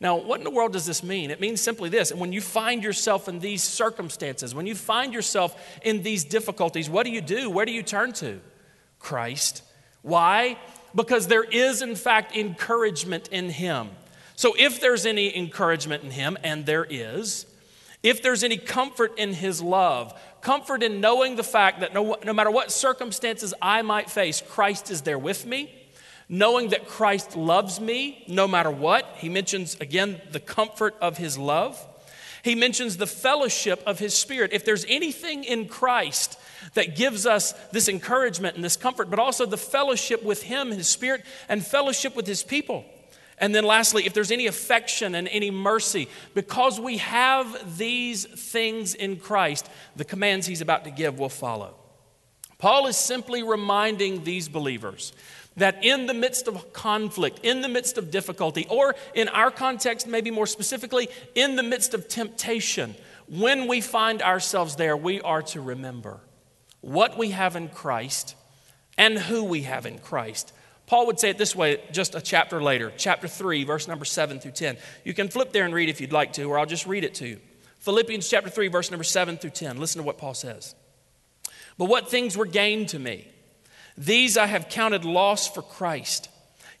Now, 0.00 0.16
what 0.16 0.40
in 0.40 0.44
the 0.44 0.50
world 0.50 0.72
does 0.72 0.86
this 0.86 1.02
mean? 1.02 1.30
It 1.30 1.40
means 1.40 1.60
simply 1.60 1.88
this. 1.88 2.10
And 2.10 2.20
When 2.20 2.32
you 2.32 2.40
find 2.40 2.82
yourself 2.82 3.28
in 3.28 3.40
these 3.40 3.62
circumstances, 3.62 4.54
when 4.54 4.66
you 4.66 4.74
find 4.74 5.12
yourself 5.12 5.56
in 5.82 6.02
these 6.02 6.24
difficulties, 6.24 6.88
what 6.88 7.04
do 7.04 7.10
you 7.10 7.20
do? 7.20 7.50
Where 7.50 7.66
do 7.66 7.72
you 7.72 7.82
turn 7.82 8.12
to? 8.14 8.40
Christ. 8.98 9.62
Why? 10.02 10.58
Because 10.94 11.26
there 11.26 11.44
is, 11.44 11.82
in 11.82 11.94
fact, 11.94 12.34
encouragement 12.34 13.28
in 13.28 13.50
Him. 13.50 13.90
So 14.36 14.54
if 14.58 14.80
there's 14.80 15.06
any 15.06 15.36
encouragement 15.36 16.02
in 16.02 16.10
Him, 16.10 16.36
and 16.42 16.66
there 16.66 16.86
is, 16.88 17.46
if 18.02 18.22
there's 18.22 18.44
any 18.44 18.56
comfort 18.56 19.18
in 19.18 19.32
His 19.32 19.62
love, 19.62 20.18
comfort 20.40 20.82
in 20.82 21.00
knowing 21.00 21.36
the 21.36 21.42
fact 21.42 21.80
that 21.80 21.94
no, 21.94 22.16
no 22.24 22.32
matter 22.32 22.50
what 22.50 22.70
circumstances 22.70 23.54
I 23.62 23.82
might 23.82 24.10
face, 24.10 24.42
Christ 24.46 24.90
is 24.90 25.02
there 25.02 25.18
with 25.18 25.46
me, 25.46 25.72
knowing 26.28 26.70
that 26.70 26.86
Christ 26.86 27.36
loves 27.36 27.80
me 27.80 28.24
no 28.28 28.48
matter 28.48 28.70
what. 28.70 29.06
He 29.18 29.28
mentions 29.28 29.76
again 29.80 30.20
the 30.32 30.40
comfort 30.40 30.94
of 31.00 31.16
His 31.16 31.38
love. 31.38 31.80
He 32.42 32.54
mentions 32.54 32.98
the 32.98 33.06
fellowship 33.06 33.82
of 33.86 33.98
His 33.98 34.14
Spirit. 34.14 34.52
If 34.52 34.66
there's 34.66 34.84
anything 34.86 35.44
in 35.44 35.66
Christ 35.66 36.38
that 36.74 36.96
gives 36.96 37.24
us 37.24 37.52
this 37.72 37.88
encouragement 37.88 38.56
and 38.56 38.64
this 38.64 38.76
comfort, 38.76 39.08
but 39.08 39.18
also 39.18 39.46
the 39.46 39.56
fellowship 39.56 40.22
with 40.22 40.42
Him, 40.42 40.70
His 40.70 40.88
Spirit, 40.88 41.22
and 41.48 41.64
fellowship 41.64 42.14
with 42.14 42.26
His 42.26 42.42
people. 42.42 42.84
And 43.44 43.54
then, 43.54 43.64
lastly, 43.64 44.06
if 44.06 44.14
there's 44.14 44.30
any 44.30 44.46
affection 44.46 45.14
and 45.14 45.28
any 45.28 45.50
mercy, 45.50 46.08
because 46.32 46.80
we 46.80 46.96
have 46.96 47.76
these 47.76 48.24
things 48.24 48.94
in 48.94 49.18
Christ, 49.18 49.68
the 49.96 50.04
commands 50.06 50.46
he's 50.46 50.62
about 50.62 50.84
to 50.84 50.90
give 50.90 51.18
will 51.18 51.28
follow. 51.28 51.74
Paul 52.56 52.86
is 52.86 52.96
simply 52.96 53.42
reminding 53.42 54.24
these 54.24 54.48
believers 54.48 55.12
that 55.58 55.84
in 55.84 56.06
the 56.06 56.14
midst 56.14 56.48
of 56.48 56.72
conflict, 56.72 57.40
in 57.42 57.60
the 57.60 57.68
midst 57.68 57.98
of 57.98 58.10
difficulty, 58.10 58.66
or 58.70 58.94
in 59.12 59.28
our 59.28 59.50
context, 59.50 60.06
maybe 60.06 60.30
more 60.30 60.46
specifically, 60.46 61.10
in 61.34 61.56
the 61.56 61.62
midst 61.62 61.92
of 61.92 62.08
temptation, 62.08 62.94
when 63.28 63.68
we 63.68 63.82
find 63.82 64.22
ourselves 64.22 64.76
there, 64.76 64.96
we 64.96 65.20
are 65.20 65.42
to 65.42 65.60
remember 65.60 66.18
what 66.80 67.18
we 67.18 67.32
have 67.32 67.56
in 67.56 67.68
Christ 67.68 68.36
and 68.96 69.18
who 69.18 69.44
we 69.44 69.64
have 69.64 69.84
in 69.84 69.98
Christ. 69.98 70.54
Paul 70.86 71.06
would 71.06 71.18
say 71.18 71.30
it 71.30 71.38
this 71.38 71.56
way 71.56 71.80
just 71.92 72.14
a 72.14 72.20
chapter 72.20 72.62
later, 72.62 72.92
chapter 72.96 73.26
3, 73.26 73.64
verse 73.64 73.88
number 73.88 74.04
7 74.04 74.38
through 74.40 74.52
10. 74.52 74.76
You 75.04 75.14
can 75.14 75.28
flip 75.28 75.52
there 75.52 75.64
and 75.64 75.74
read 75.74 75.88
if 75.88 76.00
you'd 76.00 76.12
like 76.12 76.32
to, 76.34 76.44
or 76.44 76.58
I'll 76.58 76.66
just 76.66 76.86
read 76.86 77.04
it 77.04 77.14
to 77.16 77.28
you. 77.28 77.40
Philippians 77.78 78.28
chapter 78.28 78.50
3, 78.50 78.68
verse 78.68 78.90
number 78.90 79.04
7 79.04 79.36
through 79.38 79.50
10. 79.50 79.78
Listen 79.78 80.00
to 80.00 80.06
what 80.06 80.18
Paul 80.18 80.34
says. 80.34 80.74
But 81.78 81.86
what 81.86 82.10
things 82.10 82.36
were 82.36 82.46
gained 82.46 82.88
to 82.90 82.98
me, 82.98 83.28
these 83.96 84.36
I 84.36 84.46
have 84.46 84.68
counted 84.68 85.04
loss 85.04 85.48
for 85.48 85.62
Christ. 85.62 86.28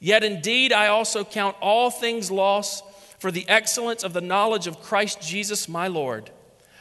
Yet 0.00 0.22
indeed 0.22 0.72
I 0.72 0.88
also 0.88 1.24
count 1.24 1.56
all 1.60 1.90
things 1.90 2.30
loss 2.30 2.82
for 3.18 3.30
the 3.30 3.48
excellence 3.48 4.02
of 4.02 4.12
the 4.12 4.20
knowledge 4.20 4.66
of 4.66 4.82
Christ 4.82 5.22
Jesus 5.22 5.68
my 5.68 5.88
Lord, 5.88 6.30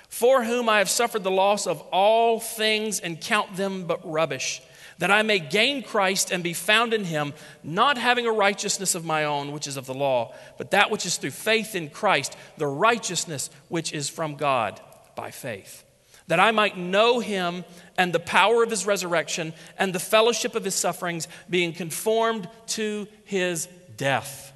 for 0.09 0.43
whom 0.43 0.67
I 0.67 0.79
have 0.79 0.89
suffered 0.89 1.23
the 1.23 1.31
loss 1.31 1.67
of 1.67 1.79
all 1.91 2.39
things 2.39 2.99
and 2.99 3.21
count 3.21 3.55
them 3.55 3.85
but 3.85 4.01
rubbish 4.03 4.61
that 5.03 5.11
I 5.11 5.21
may 5.21 5.39
gain 5.39 5.83
Christ 5.83 6.31
and 6.31 6.41
be 6.41 6.53
found 6.53 6.93
in 6.93 7.03
him, 7.03 7.33
not 7.61 7.97
having 7.97 8.25
a 8.25 8.31
righteousness 8.31 8.95
of 8.95 9.03
my 9.03 9.25
own, 9.25 9.51
which 9.51 9.67
is 9.67 9.75
of 9.75 9.85
the 9.85 9.93
law, 9.93 10.33
but 10.57 10.71
that 10.71 10.91
which 10.91 11.05
is 11.05 11.17
through 11.17 11.31
faith 11.31 11.75
in 11.75 11.89
Christ, 11.89 12.37
the 12.55 12.67
righteousness 12.67 13.49
which 13.67 13.91
is 13.91 14.07
from 14.07 14.37
God 14.37 14.79
by 15.13 15.29
faith. 15.29 15.83
That 16.27 16.39
I 16.39 16.51
might 16.51 16.77
know 16.77 17.19
him 17.19 17.65
and 17.97 18.13
the 18.13 18.21
power 18.21 18.63
of 18.63 18.69
his 18.69 18.85
resurrection 18.85 19.53
and 19.77 19.91
the 19.91 19.99
fellowship 19.99 20.55
of 20.55 20.63
his 20.63 20.75
sufferings, 20.75 21.27
being 21.49 21.73
conformed 21.73 22.47
to 22.67 23.05
his 23.25 23.67
death. 23.97 24.53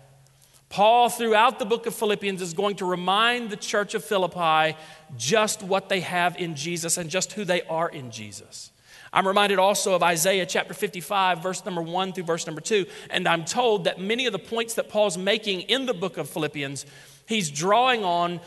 Paul, 0.70 1.10
throughout 1.10 1.60
the 1.60 1.66
book 1.66 1.88
of 1.88 1.94
Philippians, 1.94 2.42
is 2.42 2.54
going 2.54 2.78
to 2.78 2.86
remind 2.86 3.50
the 3.50 3.58
church 3.58 3.96
of 3.96 4.06
Philippi 4.06 4.78
just 5.18 5.62
what 5.62 5.90
they 5.90 6.00
have 6.00 6.38
in 6.38 6.56
Jesus 6.56 6.96
and 6.98 7.10
just 7.10 7.34
who 7.34 7.44
they 7.44 7.64
are 7.64 7.90
in 7.90 8.12
Jesus. 8.12 8.72
I'm 9.18 9.28
reminded 9.28 9.58
also 9.58 9.96
of 9.96 10.04
Isaiah 10.04 10.46
chapter 10.46 10.76
55, 10.76 11.42
verse 11.42 11.66
number 11.66 11.82
1 11.82 12.14
through 12.14 12.26
verse 12.26 12.46
number 12.46 12.62
2. 12.62 12.86
And 13.10 13.28
I'm 13.28 13.46
told 13.46 13.86
that 13.86 14.00
many 14.00 14.28
of 14.28 14.32
the 14.32 14.38
points 14.38 14.76
that 14.76 14.90
Paul's 14.90 15.18
making 15.18 15.62
in 15.62 15.88
the 15.88 15.94
book 15.96 16.18
of 16.18 16.30
Philippians, 16.30 16.86
he's 17.26 17.50
drawing 17.50 18.04
on 18.04 18.40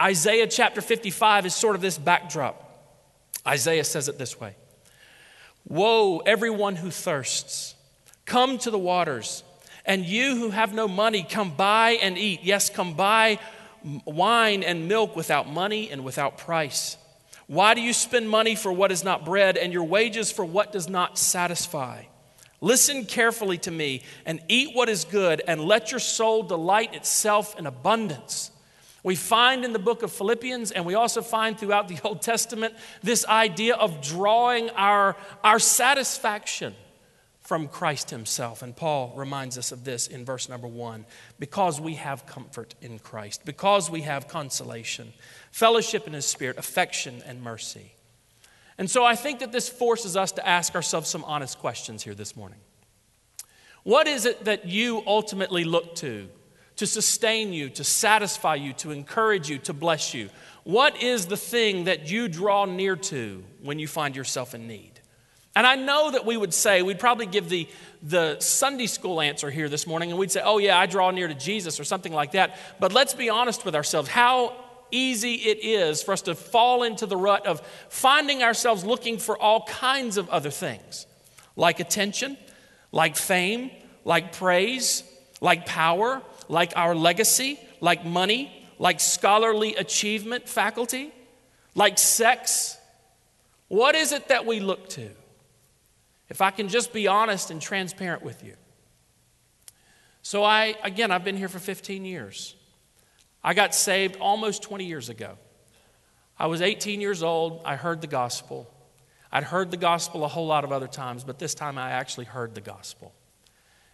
Isaiah 0.00 0.46
chapter 0.46 0.80
55 0.80 1.46
is 1.46 1.54
sort 1.56 1.74
of 1.74 1.80
this 1.80 1.98
backdrop. 1.98 2.60
Isaiah 3.44 3.82
says 3.82 4.06
it 4.06 4.16
this 4.16 4.38
way 4.38 4.54
Woe, 5.66 6.20
everyone 6.20 6.76
who 6.76 6.92
thirsts, 6.92 7.74
come 8.24 8.56
to 8.58 8.70
the 8.70 8.78
waters. 8.78 9.42
And 9.84 10.06
you 10.06 10.36
who 10.36 10.50
have 10.50 10.72
no 10.72 10.86
money, 10.86 11.26
come 11.28 11.56
buy 11.56 11.98
and 12.00 12.16
eat. 12.16 12.44
Yes, 12.44 12.70
come 12.70 12.94
buy 12.94 13.40
wine 14.04 14.62
and 14.62 14.86
milk 14.86 15.16
without 15.16 15.48
money 15.48 15.90
and 15.90 16.04
without 16.04 16.38
price. 16.38 16.98
Why 17.54 17.74
do 17.74 17.80
you 17.80 17.92
spend 17.92 18.28
money 18.28 18.56
for 18.56 18.72
what 18.72 18.90
is 18.90 19.04
not 19.04 19.24
bread 19.24 19.56
and 19.56 19.72
your 19.72 19.84
wages 19.84 20.32
for 20.32 20.44
what 20.44 20.72
does 20.72 20.88
not 20.88 21.16
satisfy? 21.16 22.02
Listen 22.60 23.04
carefully 23.04 23.58
to 23.58 23.70
me 23.70 24.02
and 24.26 24.40
eat 24.48 24.74
what 24.74 24.88
is 24.88 25.04
good, 25.04 25.40
and 25.46 25.60
let 25.60 25.92
your 25.92 26.00
soul 26.00 26.42
delight 26.42 26.94
itself 26.94 27.56
in 27.56 27.66
abundance. 27.66 28.50
We 29.04 29.14
find 29.14 29.64
in 29.64 29.72
the 29.72 29.78
book 29.78 30.02
of 30.02 30.10
Philippians, 30.10 30.72
and 30.72 30.84
we 30.84 30.94
also 30.94 31.22
find 31.22 31.56
throughout 31.56 31.86
the 31.86 32.00
Old 32.04 32.22
Testament, 32.22 32.74
this 33.04 33.24
idea 33.26 33.76
of 33.76 34.02
drawing 34.02 34.70
our, 34.70 35.14
our 35.44 35.60
satisfaction 35.60 36.74
from 37.44 37.68
Christ 37.68 38.08
Himself. 38.08 38.62
And 38.62 38.74
Paul 38.74 39.12
reminds 39.14 39.58
us 39.58 39.70
of 39.70 39.84
this 39.84 40.06
in 40.06 40.24
verse 40.24 40.48
number 40.48 40.66
one 40.66 41.04
because 41.38 41.80
we 41.80 41.94
have 41.94 42.26
comfort 42.26 42.74
in 42.80 42.98
Christ, 42.98 43.44
because 43.44 43.90
we 43.90 44.00
have 44.00 44.26
consolation, 44.26 45.12
fellowship 45.54 46.08
in 46.08 46.12
His 46.12 46.26
Spirit, 46.26 46.58
affection, 46.58 47.22
and 47.24 47.40
mercy. 47.40 47.92
And 48.76 48.90
so 48.90 49.04
I 49.04 49.14
think 49.14 49.38
that 49.38 49.52
this 49.52 49.68
forces 49.68 50.16
us 50.16 50.32
to 50.32 50.44
ask 50.44 50.74
ourselves 50.74 51.08
some 51.08 51.22
honest 51.22 51.60
questions 51.60 52.02
here 52.02 52.16
this 52.16 52.34
morning. 52.34 52.58
What 53.84 54.08
is 54.08 54.26
it 54.26 54.46
that 54.46 54.66
you 54.66 55.04
ultimately 55.06 55.62
look 55.62 55.94
to 55.96 56.28
to 56.74 56.88
sustain 56.88 57.52
you, 57.52 57.70
to 57.70 57.84
satisfy 57.84 58.56
you, 58.56 58.72
to 58.72 58.90
encourage 58.90 59.48
you, 59.48 59.58
to 59.58 59.72
bless 59.72 60.12
you? 60.12 60.28
What 60.64 61.00
is 61.00 61.26
the 61.26 61.36
thing 61.36 61.84
that 61.84 62.10
you 62.10 62.26
draw 62.26 62.64
near 62.64 62.96
to 62.96 63.44
when 63.62 63.78
you 63.78 63.86
find 63.86 64.16
yourself 64.16 64.56
in 64.56 64.66
need? 64.66 64.90
And 65.54 65.68
I 65.68 65.76
know 65.76 66.10
that 66.10 66.26
we 66.26 66.36
would 66.36 66.52
say, 66.52 66.82
we'd 66.82 66.98
probably 66.98 67.26
give 67.26 67.48
the, 67.48 67.68
the 68.02 68.40
Sunday 68.40 68.88
school 68.88 69.20
answer 69.20 69.52
here 69.52 69.68
this 69.68 69.86
morning, 69.86 70.10
and 70.10 70.18
we'd 70.18 70.32
say, 70.32 70.42
oh, 70.44 70.58
yeah, 70.58 70.76
I 70.76 70.86
draw 70.86 71.12
near 71.12 71.28
to 71.28 71.34
Jesus 71.34 71.78
or 71.78 71.84
something 71.84 72.12
like 72.12 72.32
that. 72.32 72.58
But 72.80 72.92
let's 72.92 73.14
be 73.14 73.30
honest 73.30 73.64
with 73.64 73.76
ourselves. 73.76 74.08
How 74.08 74.63
easy 74.94 75.34
it 75.34 75.58
is 75.62 76.02
for 76.02 76.12
us 76.12 76.22
to 76.22 76.34
fall 76.34 76.82
into 76.82 77.06
the 77.06 77.16
rut 77.16 77.46
of 77.46 77.60
finding 77.88 78.42
ourselves 78.42 78.84
looking 78.84 79.18
for 79.18 79.40
all 79.40 79.62
kinds 79.64 80.16
of 80.16 80.28
other 80.30 80.50
things, 80.50 81.06
like 81.56 81.80
attention, 81.80 82.36
like 82.92 83.16
fame, 83.16 83.70
like 84.04 84.32
praise, 84.32 85.02
like 85.40 85.66
power, 85.66 86.22
like 86.48 86.72
our 86.76 86.94
legacy, 86.94 87.58
like 87.80 88.04
money, 88.04 88.66
like 88.78 89.00
scholarly 89.00 89.74
achievement 89.76 90.48
faculty, 90.48 91.12
like 91.74 91.98
sex. 91.98 92.78
What 93.68 93.94
is 93.94 94.12
it 94.12 94.28
that 94.28 94.46
we 94.46 94.60
look 94.60 94.88
to? 94.90 95.10
If 96.28 96.40
I 96.40 96.50
can 96.50 96.68
just 96.68 96.92
be 96.92 97.06
honest 97.06 97.50
and 97.50 97.60
transparent 97.60 98.22
with 98.22 98.42
you. 98.42 98.54
So, 100.22 100.42
I, 100.42 100.74
again, 100.82 101.10
I've 101.10 101.22
been 101.22 101.36
here 101.36 101.50
for 101.50 101.58
15 101.58 102.04
years. 102.06 102.54
I 103.44 103.52
got 103.52 103.74
saved 103.74 104.16
almost 104.16 104.62
20 104.62 104.86
years 104.86 105.10
ago. 105.10 105.36
I 106.38 106.46
was 106.46 106.62
18 106.62 107.02
years 107.02 107.22
old. 107.22 107.60
I 107.64 107.76
heard 107.76 108.00
the 108.00 108.06
gospel. 108.06 108.68
I'd 109.30 109.44
heard 109.44 109.70
the 109.70 109.76
gospel 109.76 110.24
a 110.24 110.28
whole 110.28 110.46
lot 110.46 110.64
of 110.64 110.72
other 110.72 110.88
times, 110.88 111.24
but 111.24 111.38
this 111.38 111.54
time 111.54 111.76
I 111.76 111.90
actually 111.90 112.24
heard 112.24 112.54
the 112.54 112.60
gospel. 112.62 113.12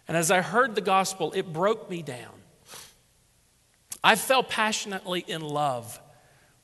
And 0.07 0.15
as 0.15 0.31
I 0.31 0.41
heard 0.41 0.75
the 0.75 0.81
gospel, 0.81 1.33
it 1.33 1.51
broke 1.51 1.89
me 1.89 2.01
down. 2.01 2.41
I 4.03 4.15
fell 4.15 4.41
passionately 4.41 5.23
in 5.27 5.41
love 5.41 5.99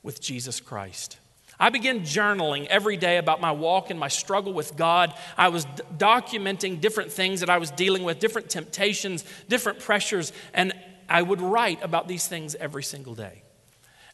with 0.02 0.22
Jesus 0.22 0.60
Christ. 0.60 1.18
I 1.60 1.70
began 1.70 2.02
journaling 2.02 2.68
every 2.68 2.98
day 2.98 3.18
about 3.18 3.42
my 3.42 3.52
walk 3.52 3.90
and 3.90 4.00
my 4.00 4.10
struggle 4.10 4.54
with 4.54 4.78
God. 4.78 5.14
I 5.38 5.50
was 5.50 5.66
d- 5.66 5.84
documenting 5.98 6.80
different 6.80 7.12
things 7.12 7.40
that 7.40 7.50
I 7.50 7.58
was 7.58 7.72
dealing 7.72 8.04
with, 8.04 8.20
different 8.20 8.50
temptations, 8.50 9.26
different 9.50 9.80
pressures, 9.80 10.34
and 10.54 10.72
I 11.10 11.22
would 11.22 11.42
write 11.42 11.84
about 11.84 12.08
these 12.08 12.28
things 12.28 12.56
every 12.56 12.84
single 12.84 13.16
day. 13.16 13.44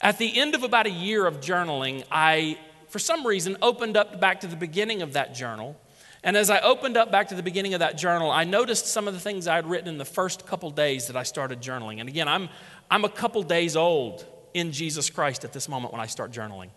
At 0.02 0.18
the 0.18 0.38
end 0.38 0.54
of 0.54 0.64
about 0.64 0.86
a 0.86 0.92
year 0.92 1.26
of 1.26 1.40
journaling, 1.40 2.04
I, 2.12 2.58
for 2.90 3.00
some 3.00 3.26
reason, 3.26 3.58
opened 3.62 3.96
up 3.96 4.20
back 4.20 4.42
to 4.42 4.48
the 4.48 4.56
beginning 4.56 5.02
of 5.02 5.14
that 5.14 5.34
journal. 5.34 5.80
And 6.24 6.38
as 6.38 6.50
I 6.50 6.60
opened 6.60 6.98
up 6.98 7.12
back 7.12 7.30
to 7.30 7.36
the 7.36 7.44
beginning 7.44 7.74
of 7.74 7.80
that 7.80 7.98
journal, 7.98 8.32
I 8.32 8.44
noticed 8.44 8.88
some 8.88 9.08
of 9.08 9.14
the 9.14 9.20
things 9.20 9.48
I 9.48 9.56
had 9.56 9.70
written 9.70 9.88
in 9.88 9.98
the 9.98 10.06
first 10.06 10.46
couple 10.46 10.72
days 10.72 11.08
that 11.08 11.16
I 11.16 11.24
started 11.24 11.62
journaling. 11.62 12.00
And 12.00 12.08
again, 12.08 12.28
I'm, 12.28 12.50
I'm 12.90 13.04
a 13.06 13.10
couple 13.10 13.44
days 13.44 13.76
old 13.76 14.26
in 14.54 14.72
Jesus 14.72 15.10
Christ 15.10 15.44
at 15.44 15.54
this 15.54 15.68
moment 15.68 15.92
when 15.94 16.02
I 16.02 16.06
start 16.06 16.32
journaling. 16.32 16.70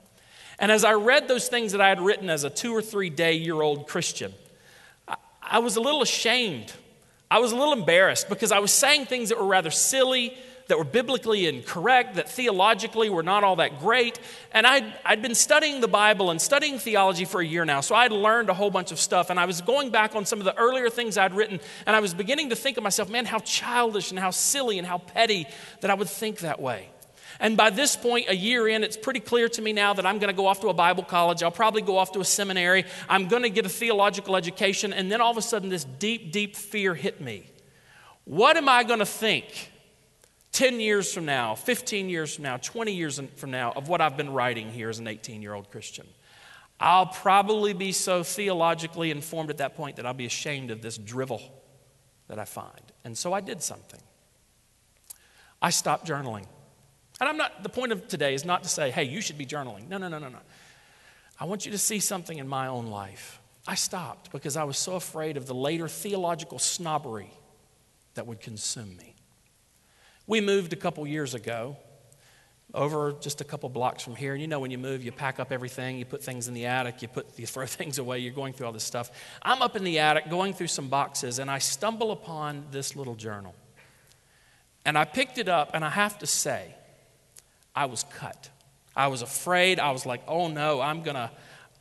And 0.59 0.73
as 0.73 0.85
I 0.85 0.95
read 0.95 1.29
those 1.29 1.49
things 1.49 1.73
that 1.73 1.81
I 1.81 1.89
had 1.89 2.01
written 2.01 2.31
as 2.31 2.45
a 2.45 2.51
two 2.51 2.75
or 2.75 2.83
three 2.83 3.11
day 3.11 3.35
year 3.35 3.61
old 3.61 3.87
Christian, 3.87 4.33
I, 5.07 5.17
I 5.43 5.59
was 5.59 5.77
a 5.77 5.81
little 5.81 6.03
ashamed. 6.03 6.73
I 7.31 7.39
was 7.39 7.53
a 7.53 7.57
little 7.57 7.73
embarrassed 7.73 8.29
because 8.29 8.53
I 8.53 8.61
was 8.61 8.73
saying 8.73 9.07
things 9.07 9.31
that 9.31 9.39
were 9.39 9.47
rather 9.47 9.71
silly, 9.71 10.37
that 10.69 10.79
were 10.79 10.85
biblically 10.85 11.47
incorrect, 11.47 12.17
that 12.17 12.29
theologically 12.29 13.09
were 13.09 13.23
not 13.23 13.45
all 13.45 13.57
that 13.57 13.81
great. 13.81 14.19
And 14.53 14.67
I'd, 14.67 14.85
I'd 15.05 15.23
been 15.23 15.35
studying 15.35 15.81
the 15.81 15.89
Bible 15.89 16.31
and 16.31 16.41
studying 16.41 16.79
theology 16.79 17.25
for 17.25 17.41
a 17.41 17.47
year 17.47 17.65
now, 17.65 17.81
so 17.81 17.95
I'd 17.95 18.13
learned 18.13 18.49
a 18.49 18.55
whole 18.55 18.71
bunch 18.71 18.93
of 18.93 19.01
stuff. 19.01 19.31
And 19.31 19.39
I 19.39 19.45
was 19.45 19.61
going 19.61 19.91
back 19.91 20.15
on 20.15 20.25
some 20.25 20.39
of 20.39 20.45
the 20.45 20.57
earlier 20.57 20.91
things 20.91 21.19
I'd 21.19 21.35
written, 21.35 21.61
and 21.87 21.97
I 21.97 22.01
was 22.01 22.15
beginning 22.15 22.51
to 22.51 22.57
think 22.57 22.77
of 22.77 22.85
myself, 22.85 23.09
man, 23.09 23.27
how 23.27 23.39
childish 23.41 24.11
and 24.11 24.19
how 24.19 24.31
silly 24.31 24.79
and 24.79 24.87
how 24.87 24.99
petty 24.99 25.47
that 25.81 25.91
I 25.91 25.95
would 25.95 26.09
think 26.09 26.41
that 26.41 26.61
way. 26.61 26.89
And 27.41 27.57
by 27.57 27.71
this 27.71 27.97
point, 27.97 28.27
a 28.29 28.37
year 28.37 28.69
in, 28.69 28.83
it's 28.83 28.97
pretty 28.97 29.21
clear 29.21 29.49
to 29.51 29.63
me 29.63 29.73
now 29.73 29.93
that 29.95 30.07
I'm 30.07 30.19
going 30.19 30.29
to 30.29 30.37
go 30.37 30.47
off 30.47 30.61
to 30.61 30.69
a 30.69 30.75
Bible 30.75 31.03
college. 31.03 31.43
I'll 31.43 31.51
probably 31.51 31.83
go 31.83 31.99
off 31.99 32.13
to 32.13 32.21
a 32.21 32.25
seminary. 32.25 32.85
I'm 33.09 33.29
going 33.29 33.43
to 33.43 33.51
get 33.51 33.67
a 33.67 33.69
theological 33.69 34.37
education. 34.37 34.93
And 34.93 35.11
then 35.11 35.21
all 35.21 35.31
of 35.31 35.37
a 35.37 35.43
sudden, 35.43 35.69
this 35.69 35.85
deep, 35.85 36.33
deep 36.33 36.57
fear 36.57 36.95
hit 36.95 37.21
me. 37.21 37.47
What 38.25 38.57
am 38.57 38.69
I 38.69 38.85
going 38.85 38.99
to 38.99 39.07
think 39.07 39.71
10 40.53 40.81
years 40.81 41.13
from 41.13 41.27
now, 41.27 41.55
15 41.55 42.09
years 42.09 42.35
from 42.35 42.45
now, 42.45 42.57
20 42.57 42.93
years 42.93 43.21
from 43.37 43.51
now 43.51 43.73
of 43.73 43.89
what 43.89 44.01
I've 44.01 44.17
been 44.17 44.33
writing 44.33 44.71
here 44.71 44.89
as 44.89 44.99
an 44.99 45.07
18 45.07 45.43
year 45.43 45.55
old 45.55 45.71
Christian? 45.71 46.07
I'll 46.79 47.07
probably 47.07 47.73
be 47.73 47.93
so 47.93 48.23
theologically 48.23 49.11
informed 49.11 49.51
at 49.51 49.59
that 49.59 49.77
point 49.77 49.97
that 49.97 50.07
I'll 50.07 50.15
be 50.15 50.27
ashamed 50.27 50.71
of 50.71 50.83
this 50.83 50.99
drivel 50.99 51.41
that 52.29 52.39
I 52.39 52.45
find. 52.45 52.81
And 53.05 53.17
so 53.17 53.33
I 53.33 53.41
did 53.41 53.63
something. 53.63 54.01
I 55.63 55.71
stopped 55.71 56.07
journaling. 56.07 56.47
And 57.21 57.29
I'm 57.29 57.37
not, 57.37 57.63
the 57.63 57.69
point 57.69 57.93
of 57.93 58.09
today 58.09 58.35
is 58.35 58.45
not 58.45 58.63
to 58.63 58.69
say, 58.69 58.91
hey, 58.91 59.05
you 59.05 59.21
should 59.21 59.39
be 59.39 59.47
journaling. 59.47 59.89
No, 59.89 59.99
no, 59.99 60.09
no, 60.09 60.19
no, 60.19 60.29
no. 60.29 60.39
I 61.39 61.45
want 61.45 61.65
you 61.67 61.73
to 61.73 61.79
see 61.79 61.99
something 61.99 62.39
in 62.39 62.49
my 62.49 62.67
own 62.67 62.87
life. 62.87 63.41
I 63.67 63.75
stopped 63.75 64.33
because 64.33 64.57
I 64.57 64.65
was 64.65 64.79
so 64.79 64.95
afraid 64.95 65.37
of 65.37 65.47
the 65.47 65.55
later 65.55 65.89
theological 65.89 66.59
snobbery 66.59 67.31
that 68.15 68.27
would 68.27 68.41
consume 68.41 68.97
me. 68.97 69.15
We 70.27 70.41
moved 70.41 70.73
a 70.73 70.77
couple 70.77 71.07
years 71.07 71.35
ago 71.35 71.77
over 72.75 73.13
just 73.21 73.41
a 73.41 73.45
couple 73.45 73.69
blocks 73.69 74.03
from 74.03 74.15
here. 74.15 74.33
And 74.33 74.41
you 74.41 74.49
know, 74.49 74.61
when 74.61 74.71
you 74.71 74.79
move, 74.79 75.03
you 75.03 75.13
pack 75.13 75.41
up 75.41 75.51
everything, 75.51 75.99
you 75.99 76.05
put 76.05 76.23
things 76.23 76.49
in 76.49 76.55
the 76.55 76.67
attic, 76.67 77.03
you, 77.03 77.09
put, 77.09 77.39
you 77.39 77.47
throw 77.47 77.67
things 77.67 77.99
away, 77.99 78.19
you're 78.19 78.35
going 78.35 78.53
through 78.53 78.67
all 78.67 78.73
this 78.73 78.85
stuff. 78.85 79.11
I'm 79.43 79.63
up 79.63 79.77
in 79.77 79.85
the 79.85 79.99
attic 79.99 80.29
going 80.29 80.53
through 80.53 80.67
some 80.69 80.89
boxes, 80.89 81.39
and 81.39 81.51
I 81.51 81.59
stumble 81.59 82.13
upon 82.13 82.67
this 82.71 82.95
little 82.95 83.15
journal. 83.15 83.55
And 84.85 84.97
I 84.97 85.05
picked 85.05 85.39
it 85.39 85.49
up, 85.49 85.71
and 85.75 85.85
I 85.85 85.91
have 85.91 86.19
to 86.21 86.27
say, 86.27 86.76
I 87.77 87.85
was 87.85 88.05
cut. 88.15 88.51
I 88.97 89.09
was 89.09 89.23
afraid. 89.23 89.79
I 89.79 89.91
was 89.91 90.07
like, 90.07 90.23
oh 90.27 90.49
no, 90.49 90.81
I'm 90.81 91.03
going 91.03 91.17
to. 91.17 91.31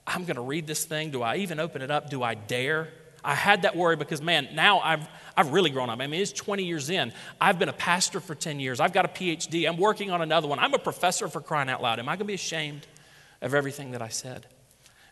I'm 0.08 0.26
going 0.26 0.36
to 0.36 0.42
read 0.44 0.68
this 0.68 0.86
thing. 0.86 1.10
Do 1.10 1.24
I 1.24 1.38
even 1.38 1.60
open 1.60 1.82
it 1.82 1.90
up? 1.90 2.12
Do 2.12 2.22
I 2.22 2.36
dare? 2.36 2.90
I 3.24 3.34
had 3.34 3.64
that 3.64 3.76
worry 3.76 3.96
because, 3.96 4.22
man, 4.22 4.50
now 4.54 4.80
I've, 4.80 5.08
I've 5.36 5.52
really 5.52 5.72
grown 5.72 5.90
up. 5.90 6.00
I 6.00 6.06
mean, 6.06 6.22
it's 6.22 6.32
20 6.32 6.64
years 6.64 6.92
in. 6.92 7.12
I've 7.42 7.58
been 7.58 7.70
a 7.70 7.74
pastor 7.74 8.20
for 8.20 8.36
10 8.36 8.60
years. 8.60 8.80
I've 8.80 8.94
got 8.94 9.06
a 9.06 9.08
PhD. 9.08 9.68
I'm 9.68 9.78
working 9.78 10.12
on 10.12 10.22
another 10.22 10.48
one. 10.48 10.60
I'm 10.60 10.76
a 10.76 10.80
professor 10.80 11.28
for 11.28 11.42
crying 11.42 11.70
out 11.70 11.82
loud. 11.82 11.98
Am 11.98 12.08
I 12.08 12.12
going 12.12 12.20
to 12.20 12.26
be 12.26 12.36
ashamed 12.36 12.86
of 13.42 13.56
everything 13.56 13.92
that 13.92 14.02
I 14.04 14.10
said? 14.10 14.46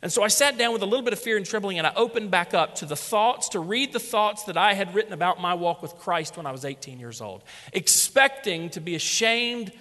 And 0.04 0.12
so 0.12 0.22
I 0.22 0.28
sat 0.28 0.58
down 0.58 0.74
with 0.74 0.84
a 0.84 0.86
little 0.86 1.02
bit 1.02 1.14
of 1.14 1.20
fear 1.20 1.38
and 1.38 1.46
trembling 1.46 1.80
and 1.80 1.88
I 1.88 1.94
opened 1.96 2.30
back 2.30 2.54
up 2.54 2.76
to 2.76 2.86
the 2.86 2.96
thoughts, 2.96 3.50
to 3.50 3.60
read 3.60 3.94
the 3.94 4.00
thoughts 4.00 4.44
that 4.44 4.58
I 4.58 4.74
had 4.74 4.94
written 4.94 5.14
about 5.14 5.42
my 5.42 5.56
walk 5.56 5.82
with 5.82 5.96
Christ 5.96 6.38
when 6.38 6.46
I 6.46 6.52
was 6.52 6.66
18 6.66 7.00
years 7.00 7.20
old, 7.20 7.42
expecting 7.72 8.70
to 8.72 8.82
be 8.82 8.96
ashamed 8.96 9.72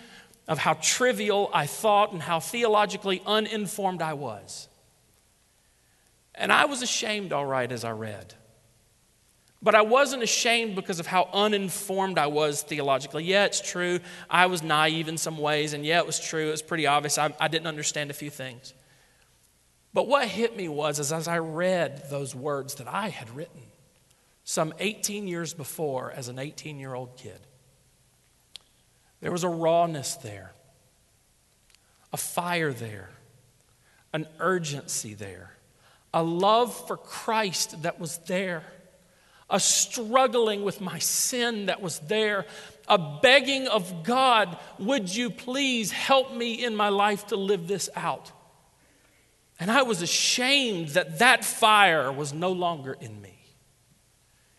of 0.52 0.58
how 0.58 0.74
trivial 0.74 1.50
I 1.54 1.64
thought 1.64 2.12
and 2.12 2.20
how 2.20 2.38
theologically 2.38 3.22
uninformed 3.24 4.02
I 4.02 4.12
was. 4.12 4.68
And 6.34 6.52
I 6.52 6.66
was 6.66 6.82
ashamed, 6.82 7.32
all 7.32 7.46
right, 7.46 7.72
as 7.72 7.84
I 7.84 7.92
read. 7.92 8.34
But 9.62 9.74
I 9.74 9.80
wasn't 9.80 10.22
ashamed 10.22 10.74
because 10.74 11.00
of 11.00 11.06
how 11.06 11.30
uninformed 11.32 12.18
I 12.18 12.26
was 12.26 12.60
theologically. 12.60 13.24
Yeah, 13.24 13.46
it's 13.46 13.62
true. 13.62 14.00
I 14.28 14.44
was 14.44 14.62
naive 14.62 15.08
in 15.08 15.16
some 15.16 15.38
ways, 15.38 15.72
and 15.72 15.86
yeah, 15.86 16.00
it 16.00 16.06
was 16.06 16.20
true. 16.20 16.48
It 16.48 16.50
was 16.50 16.60
pretty 16.60 16.86
obvious. 16.86 17.16
I, 17.16 17.32
I 17.40 17.48
didn't 17.48 17.66
understand 17.66 18.10
a 18.10 18.14
few 18.14 18.28
things. 18.28 18.74
But 19.94 20.06
what 20.06 20.28
hit 20.28 20.54
me 20.54 20.68
was 20.68 21.00
as, 21.00 21.14
as 21.14 21.28
I 21.28 21.38
read 21.38 22.10
those 22.10 22.34
words 22.34 22.74
that 22.74 22.88
I 22.88 23.08
had 23.08 23.34
written 23.34 23.62
some 24.44 24.74
18 24.80 25.26
years 25.26 25.54
before 25.54 26.12
as 26.12 26.28
an 26.28 26.38
18 26.38 26.78
year 26.78 26.92
old 26.92 27.16
kid, 27.16 27.40
there 29.22 29.32
was 29.32 29.44
a 29.44 29.48
rawness 29.48 30.16
there, 30.16 30.52
a 32.12 32.16
fire 32.16 32.72
there, 32.72 33.08
an 34.12 34.26
urgency 34.40 35.14
there, 35.14 35.56
a 36.12 36.22
love 36.22 36.74
for 36.88 36.96
Christ 36.96 37.82
that 37.84 38.00
was 38.00 38.18
there, 38.26 38.64
a 39.48 39.60
struggling 39.60 40.64
with 40.64 40.80
my 40.80 40.98
sin 40.98 41.66
that 41.66 41.80
was 41.80 42.00
there, 42.00 42.46
a 42.88 42.98
begging 42.98 43.68
of 43.68 44.02
God, 44.02 44.58
would 44.80 45.14
you 45.14 45.30
please 45.30 45.92
help 45.92 46.34
me 46.34 46.64
in 46.64 46.74
my 46.74 46.88
life 46.88 47.28
to 47.28 47.36
live 47.36 47.68
this 47.68 47.88
out? 47.94 48.32
And 49.60 49.70
I 49.70 49.82
was 49.82 50.02
ashamed 50.02 50.88
that 50.90 51.20
that 51.20 51.44
fire 51.44 52.10
was 52.10 52.32
no 52.32 52.50
longer 52.50 52.96
in 53.00 53.22
me. 53.22 53.38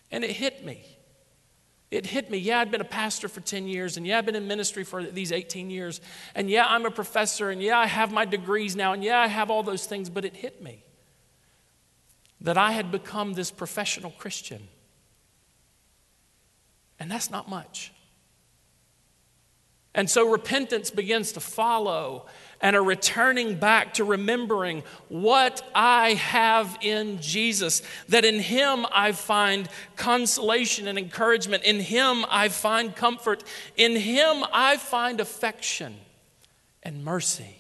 And 0.10 0.24
it 0.24 0.32
hit 0.32 0.64
me 0.64 0.86
it 1.94 2.08
hit 2.08 2.30
me. 2.30 2.38
Yeah, 2.38 2.60
I'd 2.60 2.72
been 2.72 2.82
a 2.82 2.86
pastor 2.86 3.28
for 3.28 3.42
10 3.42 3.68
years, 3.68 3.98
and 3.98 4.06
yeah, 4.06 4.18
I've 4.18 4.26
been 4.26 4.36
in 4.36 4.48
ministry 4.48 4.84
for 4.84 5.04
these 5.04 5.32
18 5.32 5.70
years, 5.70 6.02
and 6.34 6.50
yeah, 6.50 6.66
I'm 6.68 6.86
a 6.86 6.92
professor, 6.92 7.52
and 7.52 7.62
yeah, 7.62 7.78
I 7.78 7.86
have 7.86 8.12
my 8.12 8.26
degrees 8.26 8.76
now, 8.76 8.94
and 8.94 9.04
yeah, 9.04 9.20
I 9.20 9.28
have 9.28 9.52
all 9.52 9.64
those 9.64 9.86
things, 9.86 10.10
but 10.10 10.26
it 10.26 10.36
hit 10.36 10.62
me 10.62 10.84
that 12.42 12.58
I 12.58 12.72
had 12.72 12.92
become 12.92 13.34
this 13.34 13.52
professional 13.52 14.12
Christian. 14.12 14.68
And 17.00 17.10
that's 17.10 17.30
not 17.30 17.50
much. 17.50 17.94
And 19.96 20.10
so 20.10 20.30
repentance 20.30 20.90
begins 20.90 21.34
to 21.34 21.40
follow 21.40 22.26
and 22.62 22.76
a 22.76 22.82
returning 22.82 23.56
back 23.56 23.96
to 23.96 24.04
remembering 24.04 24.84
what 25.10 25.62
I 25.76 26.14
have 26.14 26.78
in 26.82 27.22
Jesus. 27.22 27.84
That 28.10 28.26
in 28.26 28.40
Him 28.40 28.86
I 28.92 29.12
find 29.12 29.70
consolation 29.96 30.88
and 30.88 30.98
encouragement. 30.98 31.64
In 31.64 31.80
Him 31.80 32.26
I 32.30 32.50
find 32.50 32.96
comfort. 32.96 33.44
In 33.76 33.96
Him 33.96 34.46
I 34.52 34.78
find 34.78 35.20
affection 35.20 35.96
and 36.82 37.04
mercy. 37.04 37.58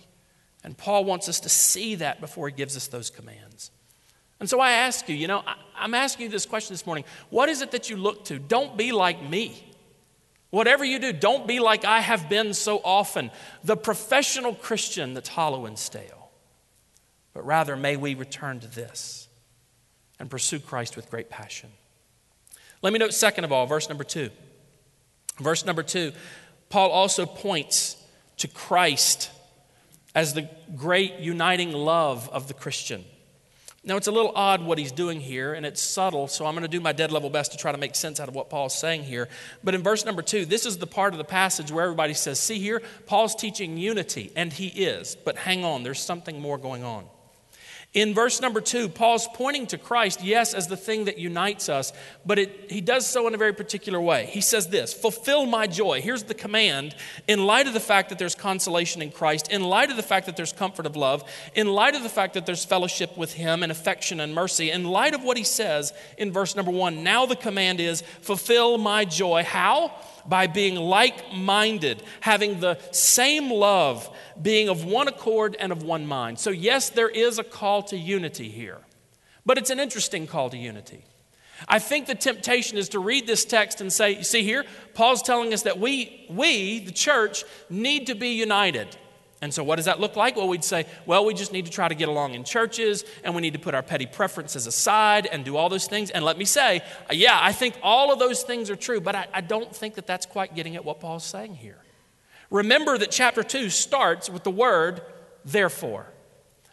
And 0.63 0.78
Paul 0.78 1.04
wants 1.04 1.28
us 1.28 1.41
to 1.41 1.50
see 1.50 1.96
that 1.96 2.22
before 2.22 2.48
he 2.48 2.56
gives 2.56 2.78
us 2.78 2.88
those 2.88 3.10
commands. 3.10 3.69
And 4.39 4.50
so 4.50 4.60
I 4.60 4.72
ask 4.72 5.08
you, 5.10 5.15
you 5.15 5.28
know, 5.28 5.43
I'm 5.76 5.93
asking 5.93 6.26
you 6.26 6.30
this 6.30 6.46
question 6.46 6.74
this 6.74 6.86
morning. 6.86 7.04
What 7.30 7.50
is 7.50 7.62
it 7.62 7.72
that 7.72 7.89
you 7.89 7.98
look 7.98 8.26
to? 8.26 8.39
Don't 8.39 8.78
be 8.78 8.91
like 8.91 9.22
me. 9.30 9.72
Whatever 10.54 10.86
you 10.86 11.00
do, 11.00 11.12
don't 11.12 11.48
be 11.48 11.60
like 11.60 11.84
I 11.84 12.00
have 12.02 12.30
been 12.30 12.54
so 12.54 12.80
often, 12.86 13.32
the 13.63 13.76
professional 13.76 14.54
Christian 14.54 15.16
that's 15.16 15.30
hollow 15.30 15.66
and 15.66 15.80
stale. 15.80 16.30
But 17.34 17.44
rather, 17.44 17.76
may 17.76 17.98
we 17.98 18.13
return 18.13 18.60
to 18.60 18.68
this 18.68 19.28
and 20.20 20.30
pursue 20.30 20.60
Christ 20.60 20.96
with 20.96 21.10
great 21.10 21.32
passion. 21.32 21.72
Let 22.84 22.94
me 22.94 23.00
note, 23.00 23.16
second 23.16 23.46
of 23.46 23.52
all, 23.52 23.66
verse 23.66 23.89
number 23.89 24.04
two. 24.04 24.30
Verse 25.39 25.66
number 25.66 25.82
two, 25.82 26.12
Paul 26.70 26.92
also 26.92 27.26
points 27.26 27.98
to 28.38 28.48
Christ 28.48 29.32
as 30.13 30.36
the 30.36 30.48
great 30.76 31.16
uniting 31.16 31.72
love 31.72 32.30
of 32.30 32.48
the 32.48 32.54
Christian. 32.54 33.06
Now, 33.86 33.98
it's 33.98 34.08
a 34.08 34.12
little 34.12 34.32
odd 34.34 34.63
what 34.63 34.78
he's 34.78 34.93
doing 34.93 35.19
here, 35.19 35.54
and 35.54 35.65
it's 35.65 35.82
subtle, 35.82 36.30
so 36.30 36.46
I'm 36.46 36.54
going 36.54 36.62
to 36.62 36.69
do 36.69 36.80
my 36.80 36.93
dead 36.93 37.12
level 37.12 37.30
best 37.30 37.52
to 37.52 37.58
try 37.58 37.74
to 37.74 37.78
make 37.78 37.96
sense 37.96 38.22
out 38.22 38.30
of 38.30 38.36
what 38.36 38.50
Paul's 38.50 38.74
saying 38.74 39.04
here. 39.04 39.28
But 39.62 39.76
in 39.76 39.84
verse 39.84 40.06
number 40.06 40.22
two, 40.22 40.46
this 40.46 40.65
is 40.65 40.78
the 40.78 40.88
part 40.88 41.13
of 41.13 41.17
the 41.17 41.26
passage 41.26 41.69
where 41.69 41.84
everybody 41.84 42.13
says, 42.13 42.39
See 42.39 42.60
here, 42.60 42.82
Paul's 43.08 43.36
teaching 43.36 43.78
unity, 43.78 44.32
and 44.38 44.54
he 44.54 44.67
is. 44.67 45.17
But 45.17 45.36
hang 45.36 45.65
on, 45.65 45.84
there's 45.84 46.00
something 46.00 46.39
more 46.39 46.58
going 46.58 46.86
on. 46.86 47.06
In 47.93 48.15
verse 48.15 48.41
number 48.41 48.60
two, 48.60 48.89
Paul's 48.89 49.27
pointing 49.36 49.67
to 49.67 49.77
Christ, 49.77 50.23
yes, 50.23 50.56
as 50.56 50.67
the 50.67 50.75
thing 50.75 51.06
that 51.06 51.19
unites 51.19 51.69
us, 51.69 51.93
but 52.25 52.39
it, 52.39 52.71
he 52.71 52.82
does 52.82 53.06
so 53.06 53.27
in 53.27 53.36
a 53.36 53.38
very 53.38 53.53
particular 53.53 54.01
way. 54.01 54.25
He 54.25 54.41
says 54.41 54.67
this 54.67 54.93
Fulfill 54.93 55.45
my 55.45 55.67
joy. 55.67 56.01
Here's 56.01 56.23
the 56.23 56.34
command 56.34 56.95
in 57.27 57.45
light 57.45 57.67
of 57.67 57.73
the 57.73 57.79
fact 57.79 58.10
that 58.10 58.17
there's 58.17 58.34
consolation 58.34 59.03
in 59.03 59.12
Christ, 59.12 59.51
in 59.51 59.62
light 59.63 59.91
of 59.91 59.97
the 59.97 60.03
fact 60.03 60.25
that 60.25 60.36
there's 60.36 60.53
comfort 60.53 60.88
of 60.88 60.95
love, 60.95 61.23
in 61.53 61.67
light 61.67 61.93
of 61.93 62.01
the 62.01 62.10
fact 62.10 62.34
that 62.34 62.47
there's 62.47 62.65
fellowship 62.65 63.15
with 63.15 63.34
Him 63.34 63.62
and 63.62 63.71
affection 63.71 64.19
and 64.19 64.34
mercy, 64.34 64.71
in 64.71 64.86
light 64.86 65.13
of 65.13 65.23
what 65.23 65.38
he 65.38 65.43
says 65.43 65.93
in 66.17 66.32
verse 66.32 66.56
number 66.56 66.71
one. 66.71 67.03
Now 67.03 67.27
the 67.27 67.36
command 67.36 67.79
is 67.79 68.01
Fulfill 68.21 68.79
my 68.79 69.06
joy. 69.06 69.43
How? 69.43 69.93
By 70.27 70.47
being 70.47 70.75
like 70.75 71.33
minded, 71.33 72.03
having 72.21 72.59
the 72.59 72.77
same 72.91 73.51
love, 73.51 74.09
being 74.41 74.69
of 74.69 74.86
one 74.86 75.07
accord 75.07 75.55
and 75.59 75.71
of 75.71 75.83
one 75.83 76.05
mind. 76.05 76.39
So, 76.39 76.49
yes, 76.49 76.89
there 76.89 77.09
is 77.09 77.39
a 77.39 77.43
call 77.43 77.83
to 77.83 77.97
unity 77.97 78.49
here, 78.49 78.79
but 79.45 79.57
it's 79.57 79.69
an 79.69 79.79
interesting 79.79 80.27
call 80.27 80.49
to 80.49 80.57
unity. 80.57 81.03
I 81.67 81.79
think 81.79 82.07
the 82.07 82.15
temptation 82.15 82.77
is 82.77 82.89
to 82.89 82.99
read 82.99 83.27
this 83.27 83.45
text 83.45 83.79
and 83.79 83.91
say, 83.91 84.17
you 84.17 84.23
see 84.23 84.43
here, 84.43 84.65
Paul's 84.93 85.21
telling 85.21 85.53
us 85.53 85.63
that 85.63 85.79
we, 85.79 86.25
we, 86.29 86.79
the 86.79 86.91
church, 86.91 87.43
need 87.69 88.07
to 88.07 88.15
be 88.15 88.29
united. 88.29 88.97
And 89.43 89.53
so, 89.53 89.62
what 89.62 89.75
does 89.75 89.86
that 89.86 89.99
look 89.99 90.15
like? 90.15 90.38
Well, 90.38 90.47
we'd 90.47 90.63
say, 90.63 90.86
well, 91.06 91.25
we 91.25 91.34
just 91.34 91.51
need 91.51 91.65
to 91.65 91.71
try 91.71 91.89
to 91.89 91.95
get 91.95 92.08
along 92.08 92.34
in 92.34 92.45
churches, 92.45 93.03
and 93.25 93.36
we 93.36 93.41
need 93.41 93.51
to 93.51 93.60
put 93.60 93.75
our 93.75 93.84
petty 93.84 94.06
preferences 94.06 94.67
aside 94.67 95.25
and 95.25 95.43
do 95.43 95.58
all 95.58 95.67
those 95.67 95.86
things. 95.86 96.12
And 96.12 96.23
let 96.23 96.38
me 96.38 96.45
say, 96.45 96.82
yeah, 97.12 97.38
I 97.41 97.51
think 97.51 97.75
all 97.84 98.13
of 98.13 98.19
those 98.19 98.43
things 98.43 98.69
are 98.69 98.77
true, 98.77 99.01
but 99.01 99.15
I, 99.15 99.27
I 99.34 99.41
don't 99.41 99.75
think 99.75 99.95
that 99.95 100.08
that's 100.08 100.25
quite 100.25 100.56
getting 100.56 100.77
at 100.77 100.86
what 100.86 101.01
Paul's 101.01 101.25
saying 101.25 101.56
here. 101.56 101.75
Remember 102.51 102.97
that 102.97 103.12
chapter 103.12 103.43
2 103.43 103.69
starts 103.69 104.29
with 104.29 104.45
the 104.45 104.49
word, 104.49 105.01
therefore. 105.43 106.08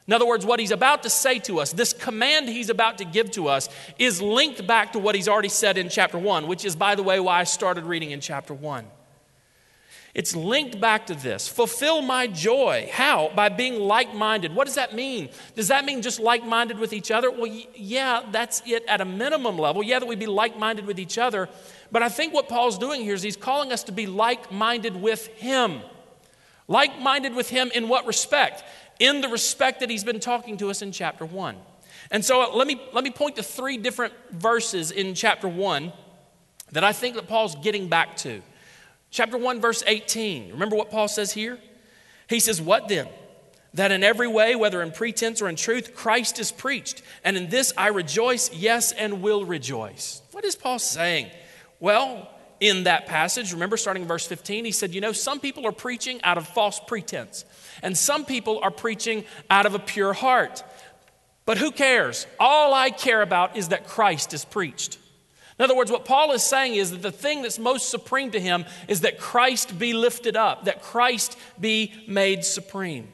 In 0.06 0.12
other 0.12 0.26
words, 0.26 0.46
what 0.46 0.60
he's 0.60 0.70
about 0.70 1.02
to 1.02 1.10
say 1.10 1.40
to 1.40 1.58
us, 1.58 1.72
this 1.72 1.92
command 1.92 2.48
he's 2.48 2.70
about 2.70 2.98
to 2.98 3.04
give 3.04 3.32
to 3.32 3.48
us, 3.48 3.68
is 3.98 4.22
linked 4.22 4.64
back 4.64 4.92
to 4.92 5.00
what 5.00 5.16
he's 5.16 5.26
already 5.26 5.48
said 5.48 5.76
in 5.76 5.88
chapter 5.88 6.18
1, 6.18 6.46
which 6.46 6.64
is, 6.64 6.76
by 6.76 6.94
the 6.94 7.02
way, 7.02 7.18
why 7.18 7.40
I 7.40 7.44
started 7.44 7.82
reading 7.82 8.12
in 8.12 8.20
chapter 8.20 8.54
1. 8.54 8.86
It's 10.12 10.34
linked 10.34 10.80
back 10.80 11.06
to 11.06 11.14
this. 11.14 11.46
Fulfill 11.46 12.02
my 12.02 12.26
joy. 12.26 12.88
How? 12.92 13.30
By 13.34 13.48
being 13.48 13.78
like 13.78 14.12
minded. 14.12 14.52
What 14.54 14.66
does 14.66 14.74
that 14.74 14.94
mean? 14.94 15.28
Does 15.54 15.68
that 15.68 15.84
mean 15.84 16.02
just 16.02 16.18
like 16.18 16.44
minded 16.44 16.80
with 16.80 16.92
each 16.92 17.12
other? 17.12 17.30
Well, 17.30 17.46
yeah, 17.76 18.22
that's 18.32 18.60
it 18.66 18.84
at 18.86 19.00
a 19.00 19.04
minimum 19.04 19.56
level. 19.56 19.84
Yeah, 19.84 20.00
that 20.00 20.06
we'd 20.06 20.18
be 20.18 20.26
like 20.26 20.58
minded 20.58 20.84
with 20.86 20.98
each 20.98 21.16
other. 21.16 21.48
But 21.92 22.02
I 22.02 22.08
think 22.08 22.34
what 22.34 22.48
Paul's 22.48 22.76
doing 22.76 23.02
here 23.02 23.14
is 23.14 23.22
he's 23.22 23.36
calling 23.36 23.70
us 23.70 23.84
to 23.84 23.92
be 23.92 24.08
like 24.08 24.50
minded 24.50 25.00
with 25.00 25.28
him. 25.28 25.80
Like 26.66 26.98
minded 27.00 27.34
with 27.34 27.48
him 27.48 27.70
in 27.72 27.88
what 27.88 28.04
respect? 28.06 28.64
In 28.98 29.20
the 29.20 29.28
respect 29.28 29.80
that 29.80 29.90
he's 29.90 30.04
been 30.04 30.20
talking 30.20 30.56
to 30.56 30.70
us 30.70 30.82
in 30.82 30.90
chapter 30.90 31.24
1. 31.24 31.56
And 32.10 32.24
so 32.24 32.42
uh, 32.42 32.56
let 32.56 32.66
me, 32.66 32.80
let 32.92 33.04
me 33.04 33.10
point 33.10 33.36
to 33.36 33.44
three 33.44 33.76
different 33.76 34.12
verses 34.32 34.90
in 34.90 35.14
chapter 35.14 35.46
1 35.46 35.92
that 36.72 36.82
I 36.82 36.92
think 36.92 37.14
that 37.14 37.28
Paul's 37.28 37.54
getting 37.56 37.88
back 37.88 38.16
to. 38.18 38.42
Chapter 39.10 39.38
1, 39.38 39.60
verse 39.60 39.82
18. 39.86 40.52
Remember 40.52 40.76
what 40.76 40.90
Paul 40.90 41.08
says 41.08 41.32
here? 41.32 41.58
He 42.28 42.40
says, 42.40 42.60
What 42.60 42.88
then? 42.88 43.08
That 43.74 43.92
in 43.92 44.02
every 44.02 44.26
way, 44.26 44.56
whether 44.56 44.82
in 44.82 44.90
pretense 44.90 45.40
or 45.40 45.48
in 45.48 45.56
truth, 45.56 45.94
Christ 45.94 46.40
is 46.40 46.50
preached. 46.50 47.02
And 47.24 47.36
in 47.36 47.50
this 47.50 47.72
I 47.76 47.88
rejoice, 47.88 48.52
yes, 48.52 48.90
and 48.92 49.22
will 49.22 49.44
rejoice. 49.44 50.22
What 50.32 50.44
is 50.44 50.56
Paul 50.56 50.80
saying? 50.80 51.30
Well, 51.78 52.28
in 52.58 52.84
that 52.84 53.06
passage, 53.06 53.52
remember 53.52 53.76
starting 53.76 54.02
in 54.02 54.08
verse 54.08 54.26
15, 54.26 54.64
he 54.64 54.72
said, 54.72 54.94
You 54.94 55.00
know, 55.00 55.12
some 55.12 55.40
people 55.40 55.66
are 55.66 55.72
preaching 55.72 56.20
out 56.22 56.36
of 56.36 56.46
false 56.46 56.80
pretense, 56.80 57.44
and 57.82 57.96
some 57.96 58.24
people 58.24 58.60
are 58.62 58.70
preaching 58.70 59.24
out 59.48 59.66
of 59.66 59.74
a 59.74 59.78
pure 59.78 60.12
heart. 60.12 60.62
But 61.46 61.58
who 61.58 61.72
cares? 61.72 62.26
All 62.38 62.74
I 62.74 62.90
care 62.90 63.22
about 63.22 63.56
is 63.56 63.68
that 63.68 63.86
Christ 63.86 64.34
is 64.34 64.44
preached. 64.44 64.98
In 65.60 65.64
other 65.64 65.76
words, 65.76 65.90
what 65.90 66.06
Paul 66.06 66.32
is 66.32 66.42
saying 66.42 66.76
is 66.76 66.90
that 66.90 67.02
the 67.02 67.12
thing 67.12 67.42
that's 67.42 67.58
most 67.58 67.90
supreme 67.90 68.30
to 68.30 68.40
him 68.40 68.64
is 68.88 69.02
that 69.02 69.18
Christ 69.18 69.78
be 69.78 69.92
lifted 69.92 70.34
up, 70.34 70.64
that 70.64 70.80
Christ 70.80 71.36
be 71.60 71.92
made 72.08 72.46
supreme. 72.46 73.08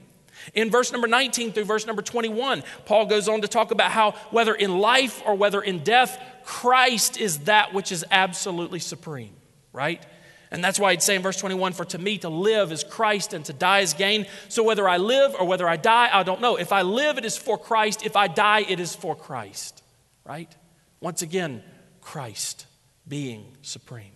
In 0.55 0.71
verse 0.71 0.93
number 0.93 1.09
19 1.09 1.51
through 1.51 1.65
verse 1.65 1.89
number 1.89 2.03
21, 2.03 2.63
Paul 2.85 3.07
goes 3.07 3.29
on 3.29 3.41
to 3.41 3.49
talk 3.49 3.73
about 3.73 3.91
how, 3.91 4.13
whether 4.31 4.55
in 4.55 4.79
life 4.79 5.21
or 5.27 5.35
whether 5.35 5.61
in 5.61 5.83
death, 5.83 6.23
Christ 6.45 7.19
is 7.19 7.41
that 7.41 7.75
which 7.75 7.91
is 7.91 8.05
absolutely 8.13 8.79
supreme, 8.79 9.35
right? 9.73 10.07
And 10.53 10.63
that's 10.63 10.79
why 10.79 10.93
he'd 10.93 11.03
say 11.03 11.17
in 11.17 11.23
verse 11.23 11.39
21 11.39 11.73
For 11.73 11.85
to 11.87 11.99
me 11.99 12.17
to 12.19 12.29
live 12.29 12.71
is 12.71 12.85
Christ 12.85 13.33
and 13.35 13.45
to 13.47 13.53
die 13.53 13.81
is 13.81 13.93
gain. 13.93 14.25
So 14.51 14.63
whether 14.63 14.89
I 14.89 14.99
live 14.99 15.35
or 15.35 15.49
whether 15.49 15.69
I 15.69 15.79
die, 15.79 16.11
I 16.13 16.23
don't 16.23 16.41
know. 16.41 16.55
If 16.55 16.71
I 16.71 16.83
live, 16.83 17.19
it 17.19 17.25
is 17.25 17.37
for 17.37 17.59
Christ. 17.59 18.07
If 18.07 18.15
I 18.15 18.29
die, 18.29 18.61
it 18.61 18.79
is 18.79 18.95
for 18.95 19.17
Christ, 19.17 19.83
right? 20.25 20.55
Once 21.01 21.23
again, 21.23 21.65
Christ 22.07 22.67
being 23.09 23.45
supreme. 23.63 24.13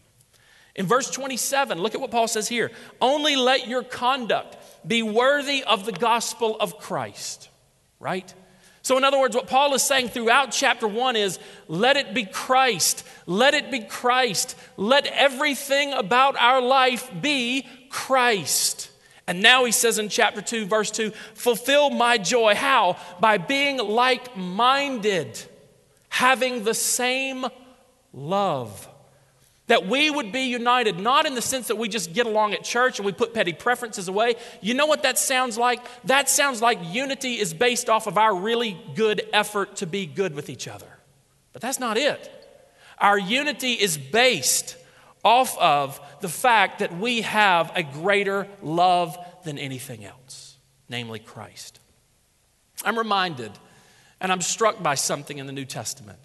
In 0.76 0.86
verse 0.86 1.10
27, 1.10 1.80
look 1.80 1.96
at 1.96 2.00
what 2.00 2.12
Paul 2.12 2.28
says 2.28 2.48
here 2.48 2.70
only 3.00 3.34
let 3.34 3.66
your 3.66 3.82
conduct 3.82 4.56
be 4.86 5.02
worthy 5.02 5.64
of 5.64 5.86
the 5.86 5.92
gospel 5.92 6.56
of 6.60 6.78
Christ, 6.78 7.48
right? 7.98 8.32
So, 8.82 8.96
in 8.96 9.02
other 9.02 9.18
words, 9.18 9.34
what 9.34 9.48
Paul 9.48 9.74
is 9.74 9.82
saying 9.82 10.10
throughout 10.10 10.52
chapter 10.52 10.86
1 10.86 11.16
is 11.16 11.40
let 11.66 11.96
it 11.96 12.14
be 12.14 12.24
Christ, 12.24 13.04
let 13.26 13.54
it 13.54 13.72
be 13.72 13.80
Christ, 13.80 14.56
let 14.76 15.06
everything 15.06 15.92
about 15.92 16.36
our 16.36 16.62
life 16.62 17.10
be 17.20 17.66
Christ. 17.90 18.88
And 19.26 19.42
now 19.42 19.64
he 19.64 19.72
says 19.72 19.98
in 19.98 20.08
chapter 20.08 20.40
2, 20.40 20.66
verse 20.66 20.92
2, 20.92 21.10
fulfill 21.34 21.90
my 21.90 22.18
joy. 22.18 22.54
How? 22.54 22.98
By 23.18 23.36
being 23.38 23.78
like 23.78 24.36
minded, 24.36 25.42
having 26.08 26.62
the 26.62 26.74
same 26.74 27.46
love. 28.12 28.88
That 29.66 29.86
we 29.86 30.10
would 30.10 30.32
be 30.32 30.42
united, 30.42 30.98
not 30.98 31.26
in 31.26 31.34
the 31.34 31.42
sense 31.42 31.68
that 31.68 31.76
we 31.76 31.88
just 31.88 32.12
get 32.12 32.26
along 32.26 32.54
at 32.54 32.64
church 32.64 32.98
and 32.98 33.06
we 33.06 33.12
put 33.12 33.32
petty 33.32 33.52
preferences 33.52 34.08
away. 34.08 34.34
You 34.60 34.74
know 34.74 34.86
what 34.86 35.04
that 35.04 35.16
sounds 35.16 35.56
like? 35.56 35.80
That 36.04 36.28
sounds 36.28 36.60
like 36.60 36.78
unity 36.92 37.38
is 37.38 37.54
based 37.54 37.88
off 37.88 38.08
of 38.08 38.18
our 38.18 38.34
really 38.34 38.76
good 38.96 39.22
effort 39.32 39.76
to 39.76 39.86
be 39.86 40.06
good 40.06 40.34
with 40.34 40.50
each 40.50 40.66
other. 40.66 40.88
But 41.52 41.62
that's 41.62 41.78
not 41.78 41.96
it. 41.96 42.36
Our 42.98 43.18
unity 43.18 43.74
is 43.74 43.96
based 43.96 44.76
off 45.24 45.56
of 45.58 46.00
the 46.20 46.28
fact 46.28 46.80
that 46.80 46.96
we 46.96 47.20
have 47.22 47.70
a 47.74 47.82
greater 47.82 48.48
love 48.62 49.16
than 49.44 49.58
anything 49.58 50.04
else, 50.04 50.56
namely 50.88 51.18
Christ. 51.18 51.78
I'm 52.84 52.98
reminded 52.98 53.52
and 54.20 54.30
I'm 54.32 54.40
struck 54.40 54.82
by 54.82 54.94
something 54.94 55.38
in 55.38 55.46
the 55.46 55.52
New 55.52 55.64
Testament. 55.64 56.18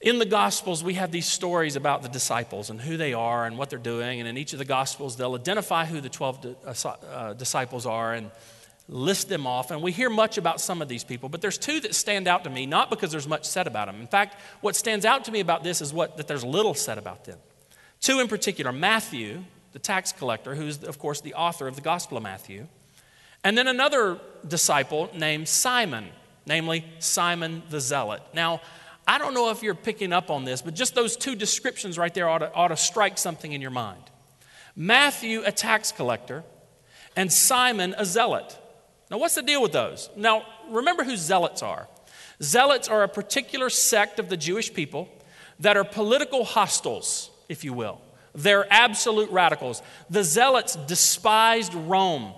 In 0.00 0.18
the 0.18 0.26
Gospels, 0.26 0.84
we 0.84 0.94
have 0.94 1.10
these 1.10 1.26
stories 1.26 1.74
about 1.74 2.02
the 2.02 2.08
disciples 2.08 2.68
and 2.68 2.80
who 2.80 2.96
they 2.96 3.14
are 3.14 3.46
and 3.46 3.56
what 3.56 3.70
they're 3.70 3.78
doing. 3.78 4.20
And 4.20 4.28
in 4.28 4.36
each 4.36 4.52
of 4.52 4.58
the 4.58 4.64
Gospels, 4.64 5.16
they'll 5.16 5.34
identify 5.34 5.86
who 5.86 6.00
the 6.00 6.10
12 6.10 6.40
di- 6.42 6.54
uh, 6.66 6.88
uh, 6.88 7.32
disciples 7.32 7.86
are 7.86 8.12
and 8.12 8.30
list 8.88 9.28
them 9.30 9.46
off. 9.46 9.70
And 9.70 9.82
we 9.82 9.92
hear 9.92 10.10
much 10.10 10.36
about 10.36 10.60
some 10.60 10.82
of 10.82 10.88
these 10.88 11.02
people, 11.02 11.28
but 11.30 11.40
there's 11.40 11.56
two 11.56 11.80
that 11.80 11.94
stand 11.94 12.28
out 12.28 12.44
to 12.44 12.50
me, 12.50 12.66
not 12.66 12.90
because 12.90 13.10
there's 13.10 13.26
much 13.26 13.44
said 13.44 13.66
about 13.66 13.86
them. 13.86 14.00
In 14.00 14.06
fact, 14.06 14.36
what 14.60 14.76
stands 14.76 15.04
out 15.06 15.24
to 15.24 15.32
me 15.32 15.40
about 15.40 15.64
this 15.64 15.80
is 15.80 15.92
what, 15.92 16.18
that 16.18 16.28
there's 16.28 16.44
little 16.44 16.74
said 16.74 16.98
about 16.98 17.24
them. 17.24 17.38
Two 18.00 18.20
in 18.20 18.28
particular 18.28 18.72
Matthew, 18.72 19.44
the 19.72 19.78
tax 19.78 20.12
collector, 20.12 20.54
who's, 20.54 20.84
of 20.84 20.98
course, 20.98 21.22
the 21.22 21.34
author 21.34 21.66
of 21.66 21.74
the 21.74 21.82
Gospel 21.82 22.18
of 22.18 22.22
Matthew, 22.22 22.66
and 23.42 23.56
then 23.56 23.66
another 23.66 24.20
disciple 24.46 25.10
named 25.14 25.48
Simon, 25.48 26.08
namely 26.46 26.84
Simon 26.98 27.62
the 27.70 27.80
Zealot. 27.80 28.22
Now, 28.34 28.60
I 29.06 29.18
don't 29.18 29.34
know 29.34 29.50
if 29.50 29.62
you're 29.62 29.74
picking 29.74 30.12
up 30.12 30.30
on 30.30 30.44
this, 30.44 30.62
but 30.62 30.74
just 30.74 30.94
those 30.94 31.16
two 31.16 31.36
descriptions 31.36 31.96
right 31.96 32.12
there 32.12 32.28
ought 32.28 32.38
to, 32.38 32.52
ought 32.52 32.68
to 32.68 32.76
strike 32.76 33.18
something 33.18 33.52
in 33.52 33.60
your 33.60 33.70
mind. 33.70 34.02
Matthew, 34.74 35.42
a 35.44 35.52
tax 35.52 35.92
collector, 35.92 36.42
and 37.14 37.32
Simon, 37.32 37.94
a 37.96 38.04
zealot. 38.04 38.58
Now, 39.10 39.18
what's 39.18 39.36
the 39.36 39.42
deal 39.42 39.62
with 39.62 39.72
those? 39.72 40.10
Now, 40.16 40.44
remember 40.68 41.04
who 41.04 41.16
zealots 41.16 41.62
are. 41.62 41.88
Zealots 42.42 42.88
are 42.88 43.02
a 43.02 43.08
particular 43.08 43.70
sect 43.70 44.18
of 44.18 44.28
the 44.28 44.36
Jewish 44.36 44.74
people 44.74 45.08
that 45.60 45.76
are 45.76 45.84
political 45.84 46.44
hostiles, 46.44 47.30
if 47.48 47.64
you 47.64 47.72
will. 47.72 48.00
They're 48.34 48.70
absolute 48.70 49.30
radicals. 49.30 49.82
The 50.10 50.24
zealots 50.24 50.76
despised 50.76 51.72
Rome. 51.72 52.34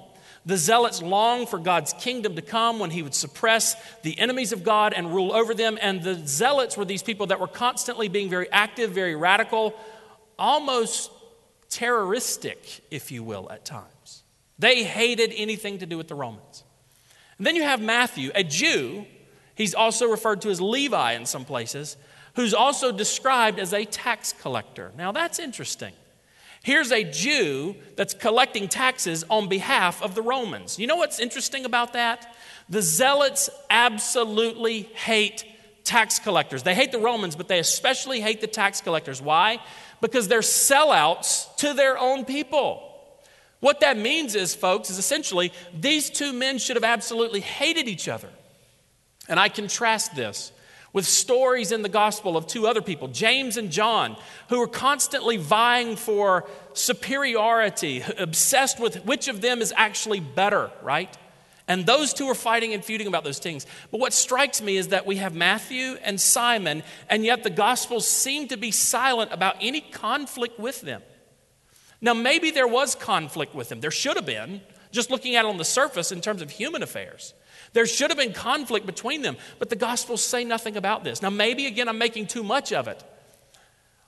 The 0.49 0.57
zealots 0.57 1.03
longed 1.03 1.51
for 1.51 1.59
God's 1.59 1.93
kingdom 1.93 2.35
to 2.37 2.41
come 2.41 2.79
when 2.79 2.91
he 2.91 3.03
would 3.03 3.15
suppress 3.15 3.77
the 4.01 4.19
enemies 4.19 4.51
of 4.51 4.65
God 4.65 4.95
and 4.95 5.15
rule 5.15 5.31
over 5.31 5.53
them. 5.53 5.77
And 5.79 6.03
the 6.03 6.15
zealots 6.15 6.75
were 6.75 6.87
these 6.87 7.03
people 7.03 7.27
that 7.27 7.39
were 7.39 7.47
constantly 7.47 8.09
being 8.09 8.31
very 8.31 8.51
active, 8.51 8.93
very 8.93 9.15
radical, 9.15 9.75
almost 10.39 11.11
terroristic, 11.69 12.81
if 12.91 13.13
you 13.13 13.23
will, 13.23 13.53
at 13.53 13.67
times. 13.67 14.23
They 14.59 14.85
hated 14.85 15.35
anything 15.37 15.81
to 15.81 15.87
do 15.87 15.99
with 15.99 16.09
the 16.09 16.15
Romans. 16.15 16.65
And 17.37 17.47
then 17.47 17.55
you 17.55 17.65
have 17.65 17.83
Matthew, 17.83 18.31
a 18.35 18.43
Jew. 18.43 19.05
He's 19.55 19.75
also 19.75 20.07
referred 20.07 20.41
to 20.41 20.49
as 20.49 20.63
Levi 20.63 21.13
in 21.13 21.27
some 21.27 21.45
places, 21.45 21.99
who's 22.37 22.55
also 22.55 22.91
described 22.91 23.59
as 23.59 23.75
a 23.75 23.85
tax 23.85 24.33
collector. 24.33 24.93
Now 24.97 25.13
that's 25.13 25.39
interesting. 25.39 25.93
Here's 26.63 26.93
a 26.93 27.05
Jew 27.05 27.77
that's 27.97 28.15
collecting 28.15 28.69
taxes 28.69 29.25
on 29.31 29.49
behalf 29.49 30.03
of 30.03 30.15
the 30.15 30.23
Romans. 30.23 30.79
You 30.79 30.87
know 30.87 30.97
what's 30.97 31.21
interesting 31.21 31.65
about 31.65 31.93
that? 31.93 32.35
The 32.69 32.83
Zealots 32.83 33.49
absolutely 33.71 34.83
hate 34.95 35.45
tax 35.85 36.19
collectors. 36.19 36.63
They 36.63 36.75
hate 36.75 36.93
the 36.93 36.99
Romans, 36.99 37.37
but 37.37 37.49
they 37.49 37.59
especially 37.59 38.21
hate 38.21 38.41
the 38.41 38.47
tax 38.47 38.81
collectors. 38.81 39.23
Why? 39.23 39.61
Because 40.01 40.29
they're 40.29 40.41
sellouts 40.41 41.55
to 41.57 41.73
their 41.73 41.99
own 41.99 42.25
people. 42.25 42.85
What 43.61 43.81
that 43.81 43.97
means 43.97 44.35
is, 44.35 44.55
folks, 44.55 44.91
is 44.91 44.99
essentially 44.99 45.53
these 45.75 46.11
two 46.11 46.33
men 46.33 46.59
should 46.59 46.77
have 46.77 46.85
absolutely 46.85 47.41
hated 47.41 47.89
each 47.89 48.09
other. 48.09 48.29
And 49.29 49.41
I 49.41 49.49
contrast 49.49 50.15
this 50.15 50.53
with 50.93 51.07
stories 51.07 51.71
in 51.73 51.83
the 51.83 51.89
gospel 51.89 52.37
of 52.37 52.47
two 52.47 52.67
other 52.67 52.81
people, 52.81 53.09
James 53.09 53.57
and 53.57 53.71
John, 53.71 54.17
who 54.49 54.59
were 54.59 54.67
constantly 54.67 55.37
vying 55.37 55.97
for 55.97 56.49
superiority, 56.73 58.03
obsessed 58.17 58.81
with 58.81 59.05
which 59.05 59.29
of 59.29 59.41
them 59.41 59.61
is 59.61 59.73
actually 59.77 60.21
better, 60.21 60.71
right? 60.83 61.15
And 61.69 61.85
those 61.85 62.15
two 62.15 62.27
are 62.27 62.35
fighting 62.35 62.73
and 62.73 62.83
feuding 62.83 63.07
about 63.07 63.25
those 63.25 63.39
things. 63.39 63.67
But 63.91 64.01
what 64.01 64.15
strikes 64.15 64.63
me 64.63 64.79
is 64.79 64.89
that 64.89 65.05
we 65.05 65.17
have 65.17 65.35
Matthew 65.35 65.99
and 66.03 66.19
Simon, 66.19 66.83
and 67.11 67.25
yet 67.25 67.43
the 67.43 67.51
Gospels 67.51 68.07
seem 68.09 68.49
to 68.49 68.57
be 68.57 68.71
silent 68.71 69.33
about 69.33 69.57
any 69.61 69.83
conflict 69.83 70.59
with 70.59 70.81
them. 70.81 71.03
Now, 72.01 72.15
maybe 72.15 72.51
there 72.51 72.67
was 72.67 72.95
conflict 72.95 73.55
with 73.55 73.69
them. 73.69 73.81
There 73.81 73.91
should 73.91 74.17
have 74.17 74.25
been, 74.25 74.63
just 74.93 75.11
looking 75.11 75.37
at 75.37 75.45
it 75.45 75.49
on 75.49 75.59
the 75.59 75.65
surface 75.65 76.11
in 76.11 76.23
terms 76.23 76.41
of 76.41 76.51
human 76.51 76.83
affairs. 76.83 77.35
There 77.73 77.87
should 77.87 78.11
have 78.11 78.19
been 78.19 78.33
conflict 78.33 78.87
between 78.87 79.23
them, 79.23 79.37
but 79.59 79.71
the 79.71 79.77
Gospels 79.77 80.23
say 80.23 80.45
nothing 80.45 80.77
about 80.77 81.05
this. 81.05 81.23
Now, 81.23 81.31
maybe 81.31 81.67
again, 81.67 81.89
I'm 81.89 81.99
making 81.99 82.27
too 82.27 82.43
much 82.43 82.73
of 82.73 82.89
it. 82.89 83.03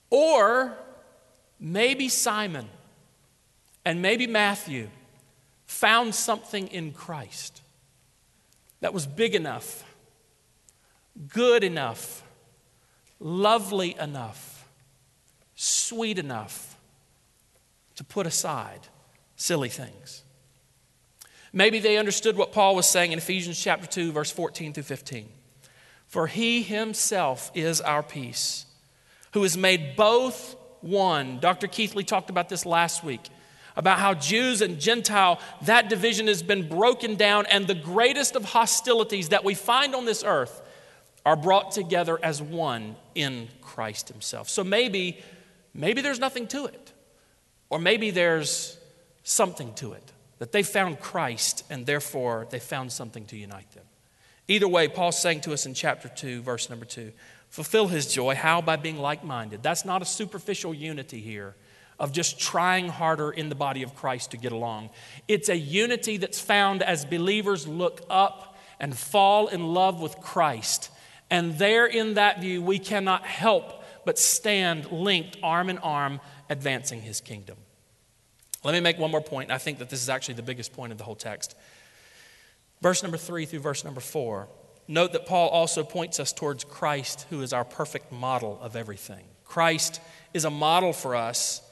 Or 0.08 0.76
maybe 1.58 2.08
Simon 2.08 2.68
and 3.84 4.02
maybe 4.02 4.26
Matthew 4.26 4.88
found 5.66 6.14
something 6.14 6.66
in 6.68 6.92
Christ 6.92 7.62
that 8.80 8.92
was 8.92 9.06
big 9.06 9.34
enough, 9.34 9.84
good 11.28 11.62
enough, 11.62 12.24
lovely 13.20 13.96
enough, 13.98 14.68
sweet 15.54 16.18
enough 16.18 16.78
to 17.96 18.04
put 18.04 18.26
aside 18.26 18.80
silly 19.36 19.68
things. 19.68 20.24
Maybe 21.52 21.80
they 21.80 21.96
understood 21.96 22.36
what 22.36 22.52
Paul 22.52 22.76
was 22.76 22.86
saying 22.88 23.12
in 23.12 23.18
Ephesians 23.18 23.58
chapter 23.58 23.86
2 23.86 24.12
verse 24.12 24.30
14 24.30 24.72
through 24.72 24.84
15. 24.84 25.28
For 26.06 26.26
he 26.26 26.62
himself 26.62 27.50
is 27.54 27.80
our 27.80 28.02
peace, 28.02 28.66
who 29.32 29.42
has 29.42 29.56
made 29.56 29.96
both 29.96 30.56
one. 30.80 31.38
Dr. 31.38 31.68
Keathley 31.68 32.06
talked 32.06 32.30
about 32.30 32.48
this 32.48 32.66
last 32.66 33.04
week 33.04 33.28
about 33.76 33.98
how 33.98 34.14
Jews 34.14 34.60
and 34.60 34.80
Gentile, 34.80 35.40
that 35.62 35.88
division 35.88 36.26
has 36.26 36.42
been 36.42 36.68
broken 36.68 37.14
down, 37.14 37.46
and 37.46 37.66
the 37.66 37.74
greatest 37.74 38.34
of 38.34 38.44
hostilities 38.44 39.28
that 39.28 39.44
we 39.44 39.54
find 39.54 39.94
on 39.94 40.04
this 40.04 40.24
earth 40.24 40.60
are 41.24 41.36
brought 41.36 41.70
together 41.70 42.18
as 42.22 42.42
one 42.42 42.96
in 43.14 43.48
Christ 43.60 44.08
Himself. 44.08 44.48
So 44.48 44.64
maybe, 44.64 45.20
maybe 45.72 46.02
there's 46.02 46.18
nothing 46.18 46.46
to 46.48 46.66
it, 46.66 46.92
or 47.68 47.78
maybe 47.78 48.10
there's 48.10 48.76
something 49.22 49.72
to 49.74 49.92
it 49.92 50.12
that 50.40 50.52
they 50.52 50.64
found 50.64 50.98
Christ 50.98 51.64
and 51.70 51.86
therefore 51.86 52.48
they 52.50 52.58
found 52.58 52.90
something 52.90 53.24
to 53.26 53.36
unite 53.36 53.70
them. 53.72 53.84
Either 54.48 54.66
way, 54.66 54.88
Paul's 54.88 55.20
saying 55.20 55.42
to 55.42 55.52
us 55.52 55.66
in 55.66 55.74
chapter 55.74 56.08
2, 56.08 56.42
verse 56.42 56.68
number 56.68 56.84
2 56.84 57.12
fulfill 57.50 57.88
his 57.88 58.12
joy. 58.12 58.34
How? 58.34 58.60
By 58.60 58.76
being 58.76 58.98
like 58.98 59.24
minded. 59.24 59.62
That's 59.62 59.84
not 59.84 60.02
a 60.02 60.04
superficial 60.04 60.72
unity 60.72 61.20
here 61.20 61.56
of 61.98 62.12
just 62.12 62.40
trying 62.40 62.88
harder 62.88 63.30
in 63.30 63.48
the 63.48 63.54
body 63.54 63.82
of 63.82 63.94
Christ 63.94 64.30
to 64.30 64.36
get 64.36 64.52
along. 64.52 64.90
It's 65.28 65.48
a 65.48 65.56
unity 65.56 66.16
that's 66.16 66.40
found 66.40 66.82
as 66.82 67.04
believers 67.04 67.68
look 67.68 68.02
up 68.08 68.56
and 68.78 68.96
fall 68.96 69.48
in 69.48 69.74
love 69.74 70.00
with 70.00 70.16
Christ. 70.20 70.90
And 71.28 71.58
there, 71.58 71.86
in 71.86 72.14
that 72.14 72.40
view, 72.40 72.62
we 72.62 72.78
cannot 72.78 73.26
help 73.26 73.84
but 74.06 74.18
stand 74.18 74.90
linked 74.90 75.36
arm 75.42 75.68
in 75.68 75.78
arm, 75.78 76.20
advancing 76.48 77.02
his 77.02 77.20
kingdom. 77.20 77.56
Let 78.62 78.72
me 78.72 78.80
make 78.80 78.98
one 78.98 79.10
more 79.10 79.22
point. 79.22 79.50
I 79.50 79.58
think 79.58 79.78
that 79.78 79.88
this 79.88 80.02
is 80.02 80.08
actually 80.08 80.34
the 80.34 80.42
biggest 80.42 80.72
point 80.72 80.92
of 80.92 80.98
the 80.98 81.04
whole 81.04 81.14
text. 81.14 81.56
Verse 82.82 83.02
number 83.02 83.16
three 83.16 83.46
through 83.46 83.60
verse 83.60 83.84
number 83.84 84.00
four. 84.00 84.48
Note 84.88 85.12
that 85.12 85.26
Paul 85.26 85.48
also 85.48 85.84
points 85.84 86.18
us 86.18 86.32
towards 86.32 86.64
Christ, 86.64 87.26
who 87.30 87.42
is 87.42 87.52
our 87.52 87.64
perfect 87.64 88.10
model 88.10 88.58
of 88.60 88.74
everything. 88.76 89.24
Christ 89.44 90.00
is 90.34 90.44
a 90.44 90.50
model 90.50 90.92
for 90.92 91.14
us 91.14 91.62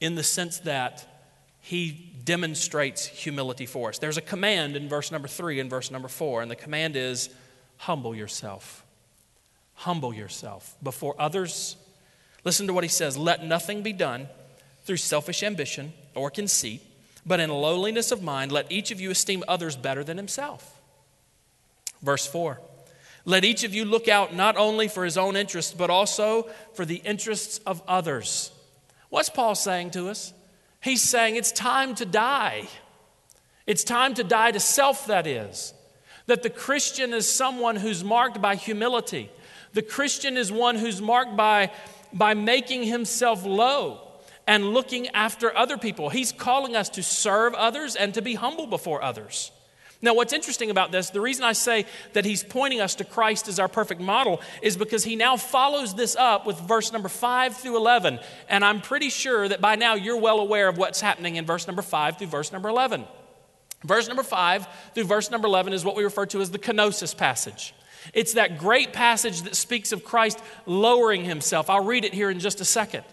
in 0.00 0.14
the 0.14 0.22
sense 0.22 0.58
that 0.60 1.06
he 1.60 2.12
demonstrates 2.24 3.06
humility 3.06 3.66
for 3.66 3.88
us. 3.90 3.98
There's 3.98 4.16
a 4.16 4.22
command 4.22 4.76
in 4.76 4.88
verse 4.88 5.10
number 5.10 5.28
three 5.28 5.60
and 5.60 5.68
verse 5.68 5.90
number 5.90 6.08
four, 6.08 6.42
and 6.42 6.50
the 6.50 6.56
command 6.56 6.96
is 6.96 7.28
humble 7.76 8.14
yourself. 8.14 8.84
Humble 9.74 10.14
yourself 10.14 10.76
before 10.82 11.14
others. 11.18 11.76
Listen 12.44 12.66
to 12.66 12.72
what 12.72 12.84
he 12.84 12.88
says 12.88 13.16
let 13.16 13.44
nothing 13.44 13.82
be 13.82 13.92
done 13.92 14.28
through 14.84 14.98
selfish 14.98 15.42
ambition 15.42 15.92
or 16.14 16.30
conceit, 16.30 16.82
but 17.24 17.40
in 17.40 17.50
lowliness 17.50 18.12
of 18.12 18.22
mind, 18.22 18.52
let 18.52 18.70
each 18.70 18.90
of 18.90 19.00
you 19.00 19.10
esteem 19.10 19.44
others 19.46 19.76
better 19.76 20.02
than 20.02 20.16
himself. 20.16 20.80
Verse 22.02 22.26
4 22.26 22.58
Let 23.24 23.44
each 23.44 23.64
of 23.64 23.74
you 23.74 23.84
look 23.84 24.08
out 24.08 24.34
not 24.34 24.56
only 24.56 24.88
for 24.88 25.04
his 25.04 25.16
own 25.18 25.36
interests, 25.36 25.72
but 25.72 25.90
also 25.90 26.48
for 26.74 26.84
the 26.84 27.02
interests 27.04 27.58
of 27.66 27.82
others. 27.86 28.50
What's 29.08 29.28
Paul 29.28 29.54
saying 29.54 29.90
to 29.92 30.08
us? 30.08 30.32
He's 30.82 31.02
saying 31.02 31.36
it's 31.36 31.52
time 31.52 31.94
to 31.96 32.06
die. 32.06 32.68
It's 33.66 33.84
time 33.84 34.14
to 34.14 34.24
die 34.24 34.52
to 34.52 34.60
self, 34.60 35.06
that 35.06 35.26
is. 35.26 35.74
That 36.26 36.42
the 36.42 36.50
Christian 36.50 37.12
is 37.12 37.30
someone 37.30 37.76
who's 37.76 38.02
marked 38.02 38.40
by 38.40 38.54
humility. 38.54 39.30
The 39.72 39.82
Christian 39.82 40.36
is 40.36 40.50
one 40.50 40.76
who's 40.76 41.00
marked 41.00 41.36
by, 41.36 41.70
by 42.12 42.34
making 42.34 42.84
himself 42.84 43.44
low 43.44 44.09
and 44.50 44.74
looking 44.74 45.06
after 45.10 45.56
other 45.56 45.78
people. 45.78 46.08
He's 46.08 46.32
calling 46.32 46.74
us 46.74 46.88
to 46.90 47.04
serve 47.04 47.54
others 47.54 47.94
and 47.94 48.12
to 48.14 48.20
be 48.20 48.34
humble 48.34 48.66
before 48.66 49.00
others. 49.00 49.52
Now, 50.02 50.12
what's 50.12 50.32
interesting 50.32 50.72
about 50.72 50.90
this, 50.90 51.10
the 51.10 51.20
reason 51.20 51.44
I 51.44 51.52
say 51.52 51.86
that 52.14 52.24
he's 52.24 52.42
pointing 52.42 52.80
us 52.80 52.96
to 52.96 53.04
Christ 53.04 53.46
as 53.46 53.60
our 53.60 53.68
perfect 53.68 54.00
model 54.00 54.40
is 54.60 54.76
because 54.76 55.04
he 55.04 55.14
now 55.14 55.36
follows 55.36 55.94
this 55.94 56.16
up 56.16 56.46
with 56.46 56.58
verse 56.58 56.92
number 56.92 57.08
5 57.08 57.58
through 57.58 57.76
11. 57.76 58.18
And 58.48 58.64
I'm 58.64 58.80
pretty 58.80 59.08
sure 59.08 59.46
that 59.46 59.60
by 59.60 59.76
now 59.76 59.94
you're 59.94 60.18
well 60.18 60.40
aware 60.40 60.66
of 60.66 60.78
what's 60.78 61.00
happening 61.00 61.36
in 61.36 61.46
verse 61.46 61.68
number 61.68 61.82
5 61.82 62.18
through 62.18 62.26
verse 62.26 62.50
number 62.50 62.70
11. 62.70 63.04
Verse 63.84 64.08
number 64.08 64.24
5 64.24 64.66
through 64.96 65.04
verse 65.04 65.30
number 65.30 65.46
11 65.46 65.74
is 65.74 65.84
what 65.84 65.94
we 65.94 66.02
refer 66.02 66.26
to 66.26 66.40
as 66.40 66.50
the 66.50 66.58
kenosis 66.58 67.16
passage. 67.16 67.72
It's 68.12 68.32
that 68.32 68.58
great 68.58 68.92
passage 68.92 69.42
that 69.42 69.54
speaks 69.54 69.92
of 69.92 70.02
Christ 70.02 70.42
lowering 70.66 71.24
himself. 71.24 71.70
I'll 71.70 71.84
read 71.84 72.04
it 72.04 72.12
here 72.12 72.30
in 72.30 72.40
just 72.40 72.60
a 72.60 72.64
second. 72.64 73.04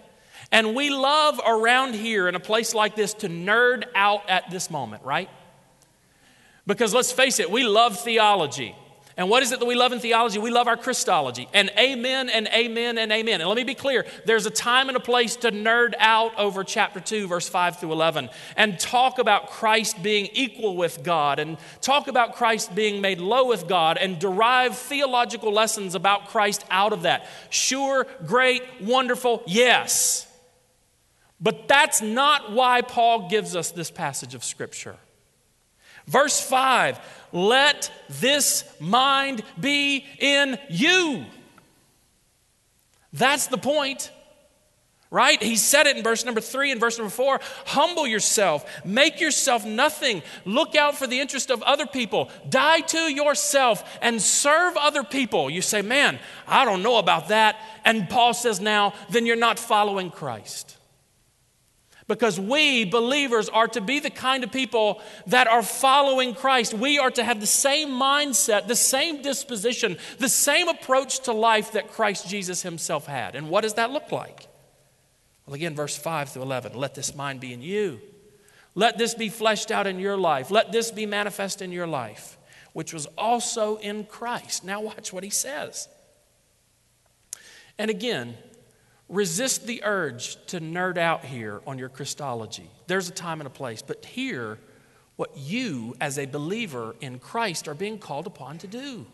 And 0.52 0.76
we 0.76 0.90
love 0.90 1.42
around 1.46 1.94
here 1.96 2.28
in 2.28 2.36
a 2.36 2.40
place 2.40 2.74
like 2.74 2.96
this 2.96 3.14
to 3.16 3.30
nerd 3.30 3.84
out 3.96 4.30
at 4.30 4.50
this 4.50 4.70
moment, 4.70 5.04
right? 5.04 5.30
Because 6.66 6.94
let's 6.94 7.12
face 7.12 7.40
it, 7.40 7.52
we 7.52 7.64
love 7.64 8.00
theology. 8.00 8.76
And 9.18 9.32
what 9.32 9.42
is 9.42 9.52
it 9.52 9.60
that 9.60 9.66
we 9.66 9.74
love 9.74 9.94
in 9.94 10.00
theology? 10.00 10.38
We 10.38 10.52
love 10.52 10.68
our 10.68 10.78
Christology. 10.78 11.50
And 11.52 11.72
amen 11.76 12.30
and 12.30 12.48
amen 12.50 13.00
and 13.00 13.12
amen. 13.12 13.42
And 13.42 13.50
let 13.50 13.56
me 13.58 13.64
be 13.64 13.74
clear 13.74 14.06
there's 14.28 14.46
a 14.46 14.52
time 14.52 14.90
and 14.90 14.96
a 14.96 15.00
place 15.00 15.36
to 15.38 15.52
nerd 15.52 15.96
out 15.98 16.38
over 16.38 16.64
chapter 16.64 17.00
2, 17.00 17.26
verse 17.26 17.50
5 17.50 17.80
through 17.80 17.94
11, 17.94 18.30
and 18.56 18.80
talk 18.80 19.18
about 19.18 19.50
Christ 19.50 20.04
being 20.04 20.28
equal 20.34 20.78
with 20.78 21.04
God, 21.04 21.40
and 21.40 21.58
talk 21.82 22.08
about 22.08 22.36
Christ 22.36 22.76
being 22.76 23.02
made 23.02 23.20
low 23.20 23.48
with 23.48 23.68
God, 23.68 23.98
and 23.98 24.20
derive 24.20 24.78
theological 24.78 25.52
lessons 25.52 25.96
about 25.96 26.28
Christ 26.28 26.64
out 26.70 26.94
of 26.94 27.02
that. 27.02 27.28
Sure, 27.50 28.06
great, 28.28 28.62
wonderful, 28.80 29.42
yes. 29.48 30.27
But 31.40 31.68
that's 31.68 32.02
not 32.02 32.52
why 32.52 32.82
Paul 32.82 33.30
gives 33.30 33.56
us 33.56 33.72
this 33.72 33.92
passage 33.92 34.34
of 34.34 34.44
Scripture. 34.44 34.96
Verse 36.08 36.40
5 36.40 37.00
let 37.34 37.92
this 38.10 38.64
mind 38.80 39.44
be 39.60 40.06
in 40.20 40.58
you. 40.70 41.26
That's 43.12 43.48
the 43.48 43.58
point. 43.58 44.12
Right? 45.10 45.42
He 45.42 45.56
said 45.56 45.88
it 45.88 45.96
in 45.96 46.04
verse 46.04 46.26
number 46.26 46.42
three 46.42 46.70
and 46.70 46.82
verse 46.82 46.98
number 46.98 47.10
four. 47.10 47.40
Humble 47.66 48.06
yourself, 48.08 48.66
make 48.84 49.22
yourself 49.22 49.66
nothing, 49.66 50.22
look 50.44 50.76
out 50.76 50.98
for 50.98 51.08
the 51.08 51.22
interest 51.22 51.50
of 51.50 51.64
other 51.64 51.86
people, 51.86 52.30
die 52.50 52.82
to 52.82 53.14
yourself, 53.14 53.98
and 54.02 54.22
serve 54.22 54.76
other 54.76 55.06
people. 55.06 55.50
You 55.50 55.62
say, 55.62 55.82
Man, 55.82 56.20
I 56.46 56.66
don't 56.66 56.84
know 56.84 56.98
about 56.98 57.30
that. 57.30 57.56
And 57.86 58.10
Paul 58.10 58.34
says, 58.34 58.60
Now, 58.60 58.94
then 59.10 59.26
you're 59.26 59.38
not 59.38 59.60
following 59.60 60.12
Christ. 60.12 60.77
Because 62.08 62.40
we, 62.40 62.86
believers, 62.86 63.50
are 63.50 63.68
to 63.68 63.82
be 63.82 64.00
the 64.00 64.10
kind 64.10 64.46
of 64.46 64.52
people 64.52 65.02
that 65.28 65.48
are 65.48 65.62
following 65.62 66.34
Christ. 66.34 66.74
We 66.74 67.00
are 67.00 67.12
to 67.12 67.24
have 67.24 67.42
the 67.42 67.48
same 67.48 67.90
mindset, 67.90 68.68
the 68.68 68.78
same 68.78 69.22
disposition, 69.22 69.98
the 70.18 70.30
same 70.30 70.70
approach 70.70 71.20
to 71.22 71.34
life 71.34 71.74
that 71.74 71.92
Christ 71.92 72.30
Jesus 72.30 72.62
himself 72.62 73.08
had. 73.08 73.36
And 73.36 73.50
what 73.50 73.62
does 73.62 73.74
that 73.74 73.92
look 73.92 74.12
like? 74.14 74.48
Well, 75.46 75.56
again, 75.56 75.76
verse 75.76 75.98
5 75.98 76.30
through 76.30 76.44
11 76.44 76.74
let 76.76 76.96
this 76.96 77.14
mind 77.14 77.42
be 77.42 77.52
in 77.52 77.62
you. 77.62 78.00
Let 78.74 78.98
this 78.98 79.14
be 79.14 79.30
fleshed 79.30 79.72
out 79.72 79.88
in 79.88 80.00
your 80.00 80.18
life. 80.18 80.52
Let 80.52 80.72
this 80.72 80.92
be 80.92 81.06
manifest 81.06 81.62
in 81.62 81.72
your 81.72 81.88
life, 81.88 82.38
which 82.74 82.94
was 82.94 83.06
also 83.18 83.78
in 83.78 84.06
Christ. 84.06 84.64
Now, 84.64 84.82
watch 84.82 85.12
what 85.12 85.24
he 85.24 85.32
says. 85.32 85.90
And 87.80 87.90
again, 87.90 88.38
resist 89.10 89.66
the 89.66 89.84
urge 89.84 90.38
to 90.48 90.60
nerd 90.60 90.98
out 90.98 91.24
here 91.24 91.62
on 91.66 91.78
your 91.78 91.90
Christology. 91.90 92.70
There's 92.88 93.10
a 93.10 93.14
time 93.14 93.40
and 93.40 93.48
a 93.48 93.52
place, 93.52 93.82
but 93.82 94.04
hear 94.06 94.58
what 95.16 95.32
you, 95.36 95.96
as 96.00 96.20
a 96.20 96.26
believer 96.26 96.96
in 97.02 97.20
Christ, 97.20 97.68
are 97.68 97.74
being 97.74 97.98
called 97.98 98.28
upon 98.28 98.58
to 98.60 98.68
do. 98.68 99.06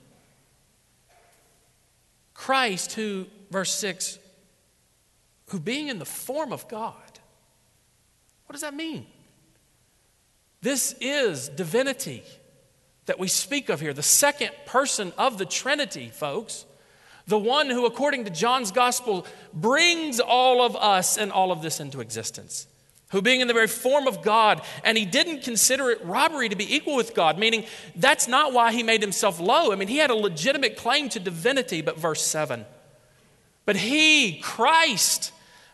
Christ, 2.33 2.93
who, 2.93 3.27
verse 3.51 3.73
6, 3.75 4.19
who 5.47 5.59
being 5.59 5.87
in 5.87 5.99
the 5.99 6.05
form 6.05 6.51
of 6.51 6.67
God, 6.67 6.95
what 8.45 8.53
does 8.53 8.61
that 8.61 8.73
mean? 8.73 9.05
This 10.61 10.95
is 10.99 11.49
divinity 11.49 12.23
that 13.05 13.19
we 13.19 13.27
speak 13.27 13.69
of 13.69 13.79
here, 13.79 13.93
the 13.93 14.01
second 14.01 14.51
person 14.65 15.13
of 15.17 15.37
the 15.37 15.45
Trinity, 15.45 16.09
folks. 16.09 16.65
The 17.27 17.37
one 17.37 17.69
who, 17.69 17.85
according 17.85 18.25
to 18.25 18.29
John's 18.29 18.71
gospel, 18.71 19.25
brings 19.53 20.19
all 20.19 20.61
of 20.61 20.75
us 20.75 21.17
and 21.17 21.31
all 21.31 21.51
of 21.51 21.61
this 21.61 21.79
into 21.79 22.01
existence. 22.01 22.67
Who, 23.09 23.21
being 23.21 23.41
in 23.41 23.47
the 23.47 23.53
very 23.53 23.67
form 23.67 24.07
of 24.07 24.23
God, 24.23 24.61
and 24.83 24.97
he 24.97 25.05
didn't 25.05 25.43
consider 25.43 25.91
it 25.91 26.03
robbery 26.03 26.49
to 26.49 26.55
be 26.55 26.75
equal 26.75 26.95
with 26.95 27.13
God, 27.13 27.37
meaning 27.37 27.65
that's 27.95 28.27
not 28.27 28.53
why 28.53 28.73
he 28.73 28.81
made 28.81 29.01
himself 29.01 29.39
low. 29.39 29.71
I 29.71 29.75
mean, 29.75 29.87
he 29.87 29.97
had 29.97 30.09
a 30.09 30.15
legitimate 30.15 30.75
claim 30.77 31.09
to 31.09 31.19
divinity, 31.19 31.81
but 31.81 31.97
verse 31.97 32.23
7. 32.23 32.65
But 33.65 33.75
he, 33.77 34.39
Christ, 34.39 35.31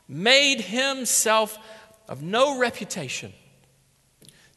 made 0.07 0.61
himself 0.61 1.57
of 2.07 2.21
no 2.21 2.59
reputation 2.59 3.33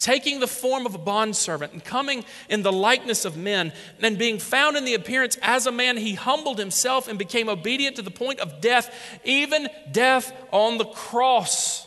taking 0.02 0.40
the 0.40 0.48
form 0.48 0.84
of 0.84 0.96
a 0.96 0.98
bondservant 0.98 1.72
and 1.72 1.84
coming 1.84 2.24
in 2.48 2.62
the 2.62 2.72
likeness 2.72 3.24
of 3.24 3.36
men, 3.36 3.72
and 4.00 4.18
being 4.18 4.38
found 4.38 4.76
in 4.76 4.84
the 4.84 4.94
appearance 4.94 5.38
as 5.40 5.66
a 5.66 5.72
man, 5.72 5.96
he 5.96 6.14
humbled 6.14 6.58
himself 6.58 7.06
and 7.06 7.18
became 7.18 7.48
obedient 7.48 7.94
to 7.96 8.02
the 8.02 8.10
point 8.10 8.40
of 8.40 8.60
death, 8.60 8.92
even 9.24 9.68
death 9.92 10.32
on 10.50 10.76
the 10.76 10.84
cross. 10.84 11.86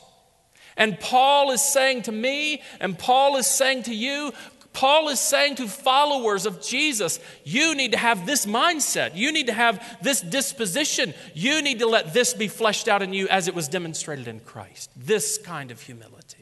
And 0.78 0.98
Paul 1.00 1.52
is 1.52 1.62
saying 1.62 2.04
to 2.04 2.12
me, 2.12 2.62
and 2.80 2.98
Paul 2.98 3.36
is 3.36 3.48
saying 3.48 3.84
to 3.84 3.94
you, 3.94 4.32
Paul 4.72 5.08
is 5.08 5.22
saying 5.22 5.56
to 5.56 5.68
followers 5.68 6.46
of 6.46 6.62
Jesus, 6.62 7.20
you 7.46 7.76
need 7.76 7.94
to 7.94 7.98
have 7.98 8.26
this 8.26 8.46
mindset. 8.46 9.16
You 9.16 9.32
need 9.32 9.48
to 9.48 9.54
have 9.54 9.82
this 10.02 10.20
disposition. 10.20 11.14
You 11.34 11.62
need 11.62 11.80
to 11.80 11.88
let 11.88 12.14
this 12.14 12.34
be 12.34 12.50
fleshed 12.50 12.90
out 12.90 13.02
in 13.02 13.14
you 13.14 13.30
as 13.30 13.48
it 13.48 13.56
was 13.56 13.70
demonstrated 13.70 14.28
in 14.28 14.42
Christ. 14.42 14.90
This 14.98 15.38
kind 15.38 15.72
of 15.72 15.80
humility. 15.80 16.35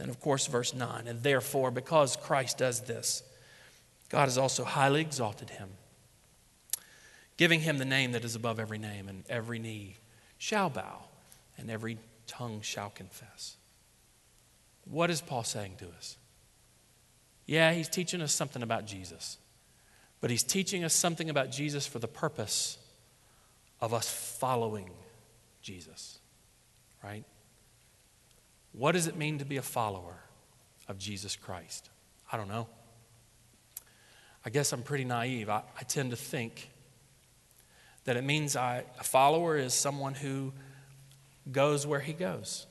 Then, 0.00 0.08
of 0.08 0.18
course, 0.18 0.46
verse 0.46 0.72
9, 0.72 1.06
and 1.06 1.22
therefore, 1.22 1.70
because 1.70 2.16
Christ 2.16 2.56
does 2.56 2.80
this, 2.80 3.22
God 4.08 4.24
has 4.24 4.38
also 4.38 4.64
highly 4.64 5.02
exalted 5.02 5.50
him, 5.50 5.68
giving 7.36 7.60
him 7.60 7.76
the 7.76 7.84
name 7.84 8.12
that 8.12 8.24
is 8.24 8.34
above 8.34 8.58
every 8.58 8.78
name, 8.78 9.10
and 9.10 9.24
every 9.28 9.58
knee 9.58 9.98
shall 10.38 10.70
bow, 10.70 11.02
and 11.58 11.70
every 11.70 11.98
tongue 12.26 12.62
shall 12.62 12.88
confess. 12.88 13.58
What 14.86 15.10
is 15.10 15.20
Paul 15.20 15.44
saying 15.44 15.74
to 15.80 15.88
us? 15.88 16.16
Yeah, 17.44 17.74
he's 17.74 17.90
teaching 17.90 18.22
us 18.22 18.32
something 18.32 18.62
about 18.62 18.86
Jesus, 18.86 19.36
but 20.22 20.30
he's 20.30 20.42
teaching 20.42 20.82
us 20.82 20.94
something 20.94 21.28
about 21.28 21.50
Jesus 21.50 21.86
for 21.86 21.98
the 21.98 22.08
purpose 22.08 22.78
of 23.82 23.92
us 23.92 24.10
following 24.38 24.88
Jesus, 25.60 26.20
right? 27.04 27.24
What 28.72 28.92
does 28.92 29.06
it 29.06 29.16
mean 29.16 29.38
to 29.38 29.44
be 29.44 29.56
a 29.56 29.62
follower 29.62 30.16
of 30.88 30.98
Jesus 30.98 31.36
Christ? 31.36 31.90
I 32.32 32.36
don't 32.36 32.48
know. 32.48 32.68
I 34.44 34.50
guess 34.50 34.72
I'm 34.72 34.82
pretty 34.82 35.04
naive. 35.04 35.48
I, 35.48 35.62
I 35.78 35.82
tend 35.82 36.10
to 36.10 36.16
think 36.16 36.70
that 38.04 38.16
it 38.16 38.24
means 38.24 38.56
I, 38.56 38.84
a 38.98 39.04
follower 39.04 39.56
is 39.56 39.74
someone 39.74 40.14
who 40.14 40.52
goes 41.50 41.86
where 41.86 42.00
he 42.00 42.12
goes, 42.12 42.66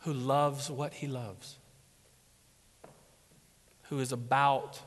who 0.00 0.12
loves 0.12 0.70
what 0.70 0.94
he 0.94 1.06
loves, 1.06 1.58
who 3.84 3.98
is 3.98 4.12
about 4.12 4.80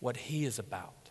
what 0.00 0.16
he 0.16 0.44
is 0.44 0.58
about, 0.58 1.10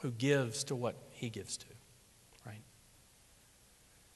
who 0.00 0.10
gives 0.12 0.64
to 0.64 0.76
what 0.76 0.94
he 1.10 1.28
gives 1.28 1.56
to. 1.56 1.66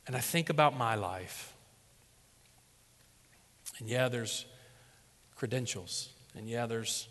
And 0.07 0.17
I 0.17 0.21
think 0.21 0.51
about 0.51 0.77
my 0.77 0.95
life. 0.95 1.55
And 3.79 3.89
yeah, 3.89 4.09
there's 4.09 4.47
credentials. 5.37 6.11
And 6.37 6.49
yeah, 6.49 6.67
there's 6.67 7.09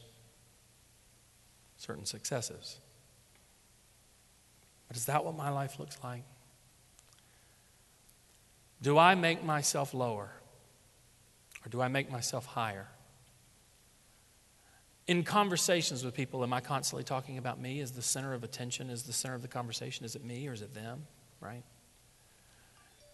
certain 1.78 2.06
successes. 2.06 2.78
But 4.88 4.98
is 4.98 5.06
that 5.06 5.24
what 5.24 5.36
my 5.36 5.50
life 5.50 5.80
looks 5.80 5.98
like? 6.04 6.24
Do 8.82 8.98
I 8.98 9.16
make 9.16 9.44
myself 9.44 9.94
lower? 9.94 10.32
Or 11.66 11.70
do 11.70 11.82
I 11.82 11.88
make 11.88 12.12
myself 12.12 12.46
higher? 12.46 12.88
In 15.08 15.24
conversations 15.24 16.04
with 16.04 16.14
people, 16.14 16.44
am 16.44 16.54
I 16.54 16.62
constantly 16.62 17.04
talking 17.04 17.38
about 17.38 17.60
me 17.60 17.80
as 17.82 17.92
the 17.92 18.02
center 18.02 18.34
of 18.34 18.44
attention? 18.44 18.90
Is 18.90 19.04
the 19.04 19.14
center 19.14 19.36
of 19.36 19.42
the 19.42 19.48
conversation? 19.48 20.06
Is 20.06 20.16
it 20.16 20.24
me 20.24 20.48
or 20.48 20.54
is 20.54 20.62
it 20.62 20.74
them? 20.74 21.06
Right? 21.40 21.64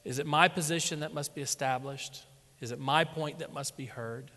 Is 0.07 0.19
it 0.19 0.25
my 0.25 0.47
position 0.47 1.01
that 1.01 1.13
must 1.13 1.35
be 1.35 1.41
established? 1.41 2.23
Is 2.61 2.71
it 2.71 2.79
my 2.79 3.03
point 3.03 3.39
that 3.39 3.51
must 3.51 3.75
be 3.75 3.87
heard? 3.87 4.31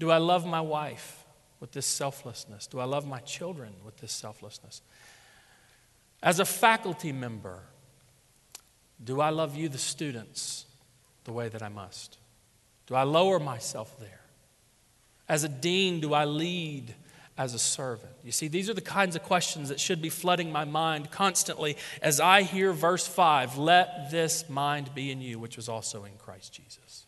Do 0.00 0.10
I 0.10 0.16
love 0.16 0.44
my 0.44 0.60
wife 0.60 1.24
with 1.60 1.70
this 1.70 1.86
selflessness? 1.86 2.66
Do 2.66 2.80
I 2.80 2.84
love 2.84 3.06
my 3.06 3.20
children 3.20 3.72
with 3.84 3.98
this 3.98 4.10
selflessness? 4.10 4.82
As 6.20 6.40
a 6.40 6.44
faculty 6.44 7.12
member, 7.12 7.60
do 9.04 9.20
I 9.20 9.30
love 9.30 9.54
you, 9.54 9.68
the 9.68 9.78
students, 9.78 10.66
the 11.22 11.32
way 11.32 11.48
that 11.48 11.62
I 11.62 11.68
must? 11.68 12.18
Do 12.88 12.96
I 12.96 13.04
lower 13.04 13.38
myself 13.38 14.00
there? 14.00 14.22
As 15.28 15.44
a 15.44 15.48
dean, 15.48 16.00
do 16.00 16.12
I 16.12 16.24
lead 16.24 16.92
as 17.40 17.54
a 17.54 17.58
servant? 17.58 18.12
You 18.22 18.32
see, 18.32 18.48
these 18.48 18.68
are 18.68 18.74
the 18.74 18.82
kinds 18.82 19.16
of 19.16 19.22
questions 19.22 19.70
that 19.70 19.80
should 19.80 20.02
be 20.02 20.10
flooding 20.10 20.52
my 20.52 20.66
mind 20.66 21.10
constantly 21.10 21.78
as 22.02 22.20
I 22.20 22.42
hear 22.42 22.74
verse 22.74 23.06
5 23.06 23.56
let 23.56 24.10
this 24.10 24.50
mind 24.50 24.94
be 24.94 25.10
in 25.10 25.22
you, 25.22 25.38
which 25.38 25.56
was 25.56 25.66
also 25.66 26.04
in 26.04 26.12
Christ 26.18 26.52
Jesus. 26.52 27.06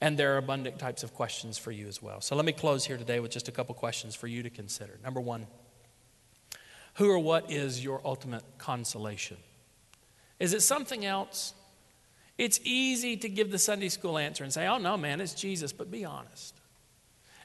And 0.00 0.18
there 0.18 0.34
are 0.34 0.38
abundant 0.38 0.80
types 0.80 1.04
of 1.04 1.14
questions 1.14 1.58
for 1.58 1.70
you 1.70 1.86
as 1.86 2.02
well. 2.02 2.20
So 2.20 2.34
let 2.34 2.44
me 2.44 2.50
close 2.50 2.84
here 2.84 2.96
today 2.96 3.20
with 3.20 3.30
just 3.30 3.46
a 3.46 3.52
couple 3.52 3.72
questions 3.76 4.16
for 4.16 4.26
you 4.26 4.42
to 4.42 4.50
consider. 4.50 4.98
Number 5.04 5.20
one, 5.20 5.46
who 6.94 7.08
or 7.08 7.20
what 7.20 7.52
is 7.52 7.84
your 7.84 8.00
ultimate 8.04 8.42
consolation? 8.58 9.36
Is 10.40 10.52
it 10.54 10.60
something 10.60 11.04
else? 11.04 11.54
It's 12.36 12.58
easy 12.64 13.16
to 13.18 13.28
give 13.28 13.52
the 13.52 13.60
Sunday 13.60 13.90
school 13.90 14.18
answer 14.18 14.42
and 14.42 14.52
say, 14.52 14.66
oh 14.66 14.78
no, 14.78 14.96
man, 14.96 15.20
it's 15.20 15.34
Jesus, 15.34 15.72
but 15.72 15.88
be 15.88 16.04
honest. 16.04 16.56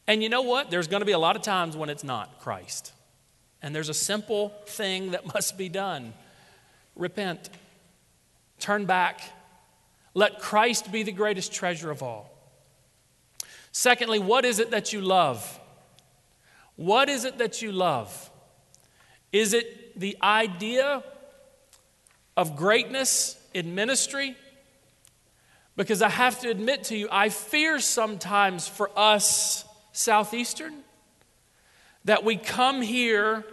And 0.08 0.24
you 0.24 0.30
know 0.30 0.42
what? 0.42 0.72
There's 0.72 0.88
going 0.88 1.02
to 1.02 1.06
be 1.06 1.12
a 1.12 1.20
lot 1.20 1.36
of 1.36 1.42
times 1.42 1.76
when 1.76 1.90
it's 1.90 2.04
not 2.04 2.40
Christ. 2.40 2.94
And 3.62 3.76
there's 3.76 3.90
a 3.90 3.94
simple 3.94 4.50
thing 4.66 5.12
that 5.12 5.26
must 5.34 5.58
be 5.58 5.70
done 5.70 6.14
repent, 6.96 7.52
turn 8.60 8.86
back, 8.86 9.22
let 10.16 10.40
Christ 10.40 10.92
be 10.92 11.04
the 11.04 11.12
greatest 11.12 11.54
treasure 11.54 11.92
of 11.92 12.02
all. 12.02 12.32
Secondly, 13.72 14.18
what 14.18 14.46
is 14.46 14.58
it 14.58 14.72
that 14.72 14.94
you 14.94 15.02
love? 15.02 15.60
What 16.76 17.08
is 17.08 17.24
it 17.24 17.38
that 17.38 17.62
you 17.62 17.72
love? 17.72 18.32
Is 19.32 19.54
it 19.54 20.00
the 20.00 20.18
idea 20.24 21.04
of 22.36 22.56
greatness 22.56 23.40
in 23.54 23.76
ministry? 23.76 24.36
Because 25.76 26.02
I 26.02 26.10
have 26.10 26.40
to 26.40 26.50
admit 26.50 26.86
to 26.86 26.98
you, 26.98 27.08
I 27.12 27.30
fear 27.30 27.80
sometimes 27.80 28.68
for 28.68 28.90
us 28.96 29.67
Southeastern, 29.98 30.76
that 32.06 32.24
we 32.24 32.38
come 32.38 32.84
here, 32.84 33.44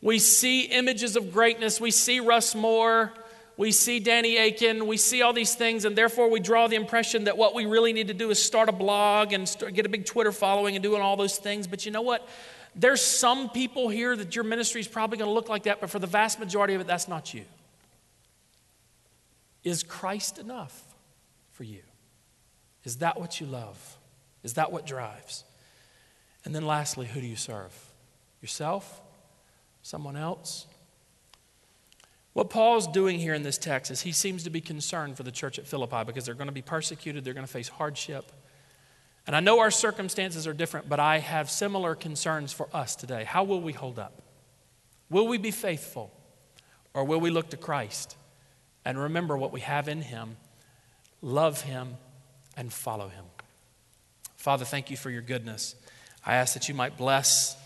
we 0.00 0.20
see 0.20 0.62
images 0.62 1.16
of 1.16 1.32
greatness, 1.32 1.80
we 1.80 1.90
see 1.90 2.20
Russ 2.20 2.54
Moore, 2.54 3.12
we 3.56 3.72
see 3.72 3.98
Danny 3.98 4.36
Akin, 4.36 4.86
we 4.86 4.96
see 4.96 5.20
all 5.20 5.32
these 5.32 5.56
things, 5.56 5.84
and 5.84 5.98
therefore 5.98 6.30
we 6.30 6.38
draw 6.38 6.68
the 6.68 6.76
impression 6.76 7.24
that 7.24 7.36
what 7.36 7.56
we 7.56 7.66
really 7.66 7.92
need 7.92 8.06
to 8.06 8.14
do 8.14 8.30
is 8.30 8.40
start 8.40 8.68
a 8.68 8.72
blog 8.72 9.32
and 9.32 9.48
start, 9.48 9.74
get 9.74 9.84
a 9.84 9.88
big 9.88 10.06
Twitter 10.06 10.30
following 10.30 10.76
and 10.76 10.82
doing 10.82 11.02
all 11.02 11.16
those 11.16 11.38
things. 11.38 11.66
But 11.66 11.84
you 11.84 11.90
know 11.90 12.02
what? 12.02 12.28
There's 12.76 13.02
some 13.02 13.50
people 13.50 13.88
here 13.88 14.14
that 14.14 14.36
your 14.36 14.44
ministry 14.44 14.80
is 14.80 14.86
probably 14.86 15.18
going 15.18 15.28
to 15.28 15.34
look 15.34 15.48
like 15.48 15.64
that, 15.64 15.80
but 15.80 15.90
for 15.90 15.98
the 15.98 16.06
vast 16.06 16.38
majority 16.38 16.74
of 16.74 16.80
it, 16.80 16.86
that's 16.86 17.08
not 17.08 17.34
you. 17.34 17.44
Is 19.64 19.82
Christ 19.82 20.38
enough 20.38 20.80
for 21.50 21.64
you? 21.64 21.82
Is 22.84 22.98
that 22.98 23.18
what 23.18 23.40
you 23.40 23.46
love? 23.48 23.96
Is 24.44 24.54
that 24.54 24.70
what 24.70 24.86
drives? 24.86 25.42
And 26.44 26.54
then 26.54 26.66
lastly, 26.66 27.06
who 27.06 27.20
do 27.20 27.26
you 27.26 27.36
serve? 27.36 27.74
Yourself? 28.40 29.00
Someone 29.82 30.16
else? 30.16 30.66
What 32.32 32.50
Paul's 32.50 32.86
doing 32.86 33.18
here 33.18 33.34
in 33.34 33.42
this 33.42 33.58
text 33.58 33.90
is 33.90 34.02
he 34.02 34.12
seems 34.12 34.44
to 34.44 34.50
be 34.50 34.60
concerned 34.60 35.16
for 35.16 35.24
the 35.24 35.32
church 35.32 35.58
at 35.58 35.66
Philippi 35.66 36.04
because 36.06 36.24
they're 36.24 36.34
going 36.34 36.46
to 36.46 36.52
be 36.52 36.62
persecuted, 36.62 37.24
they're 37.24 37.34
going 37.34 37.46
to 37.46 37.52
face 37.52 37.68
hardship. 37.68 38.30
And 39.26 39.34
I 39.34 39.40
know 39.40 39.60
our 39.60 39.70
circumstances 39.70 40.46
are 40.46 40.54
different, 40.54 40.88
but 40.88 41.00
I 41.00 41.18
have 41.18 41.50
similar 41.50 41.94
concerns 41.94 42.52
for 42.52 42.68
us 42.72 42.96
today. 42.96 43.24
How 43.24 43.44
will 43.44 43.60
we 43.60 43.72
hold 43.72 43.98
up? 43.98 44.22
Will 45.10 45.26
we 45.26 45.36
be 45.36 45.50
faithful? 45.50 46.12
Or 46.94 47.04
will 47.04 47.20
we 47.20 47.30
look 47.30 47.50
to 47.50 47.56
Christ 47.56 48.16
and 48.84 48.98
remember 48.98 49.36
what 49.36 49.52
we 49.52 49.60
have 49.60 49.88
in 49.88 50.02
Him, 50.02 50.36
love 51.20 51.62
Him, 51.62 51.96
and 52.56 52.72
follow 52.72 53.08
Him? 53.08 53.24
Father, 54.36 54.64
thank 54.64 54.90
you 54.90 54.96
for 54.96 55.10
your 55.10 55.22
goodness. 55.22 55.74
I 56.28 56.34
ask 56.34 56.52
that 56.52 56.68
you 56.68 56.74
might 56.74 56.98
bless 56.98 57.56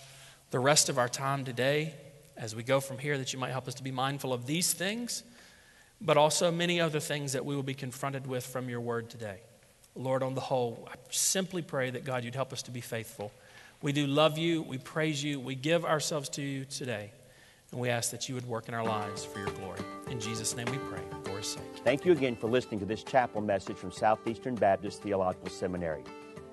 the 0.53 0.61
rest 0.61 0.89
of 0.89 0.97
our 0.97 1.09
time 1.09 1.45
today 1.45 1.95
as 2.37 2.55
we 2.55 2.63
go 2.63 2.79
from 2.79 2.97
here, 2.97 3.19
that 3.19 3.33
you 3.33 3.39
might 3.41 3.51
help 3.51 3.67
us 3.67 3.75
to 3.75 3.83
be 3.83 3.91
mindful 3.91 4.33
of 4.33 4.47
these 4.47 4.73
things, 4.73 5.25
but 6.01 6.17
also 6.17 6.53
many 6.53 6.81
other 6.81 7.01
things 7.01 7.33
that 7.33 7.45
we 7.45 7.57
will 7.57 7.65
be 7.65 7.75
confronted 7.75 8.25
with 8.25 8.47
from 8.47 8.69
your 8.69 8.81
word 8.81 9.11
today. 9.11 9.41
Lord, 9.97 10.23
on 10.23 10.37
the 10.37 10.41
whole, 10.41 10.89
I 10.89 10.95
simply 11.11 11.61
pray 11.61 11.91
that 11.91 12.05
God, 12.05 12.23
you'd 12.23 12.37
help 12.37 12.53
us 12.53 12.63
to 12.63 12.71
be 12.71 12.81
faithful. 12.81 13.33
We 13.83 13.91
do 13.91 14.07
love 14.07 14.39
you, 14.39 14.63
we 14.63 14.79
praise 14.79 15.25
you, 15.25 15.41
we 15.41 15.57
give 15.57 15.85
ourselves 15.85 16.29
to 16.31 16.43
you 16.43 16.65
today, 16.65 17.11
and 17.73 17.81
we 17.81 17.89
ask 17.89 18.13
that 18.13 18.29
you 18.29 18.37
would 18.37 18.47
work 18.47 18.69
in 18.69 18.75
our 18.75 18.85
lives 18.85 19.25
for 19.25 19.41
your 19.41 19.51
glory. 19.51 19.81
In 20.09 20.21
Jesus' 20.21 20.55
name 20.55 20.67
we 20.71 20.79
pray, 20.79 21.03
for 21.25 21.37
his 21.37 21.49
sake. 21.49 21.65
Thank 21.83 22.05
you 22.05 22.13
again 22.13 22.37
for 22.37 22.49
listening 22.49 22.79
to 22.79 22.87
this 22.87 23.03
chapel 23.03 23.41
message 23.41 23.77
from 23.77 23.91
Southeastern 23.91 24.55
Baptist 24.55 25.03
Theological 25.03 25.51
Seminary. 25.51 26.05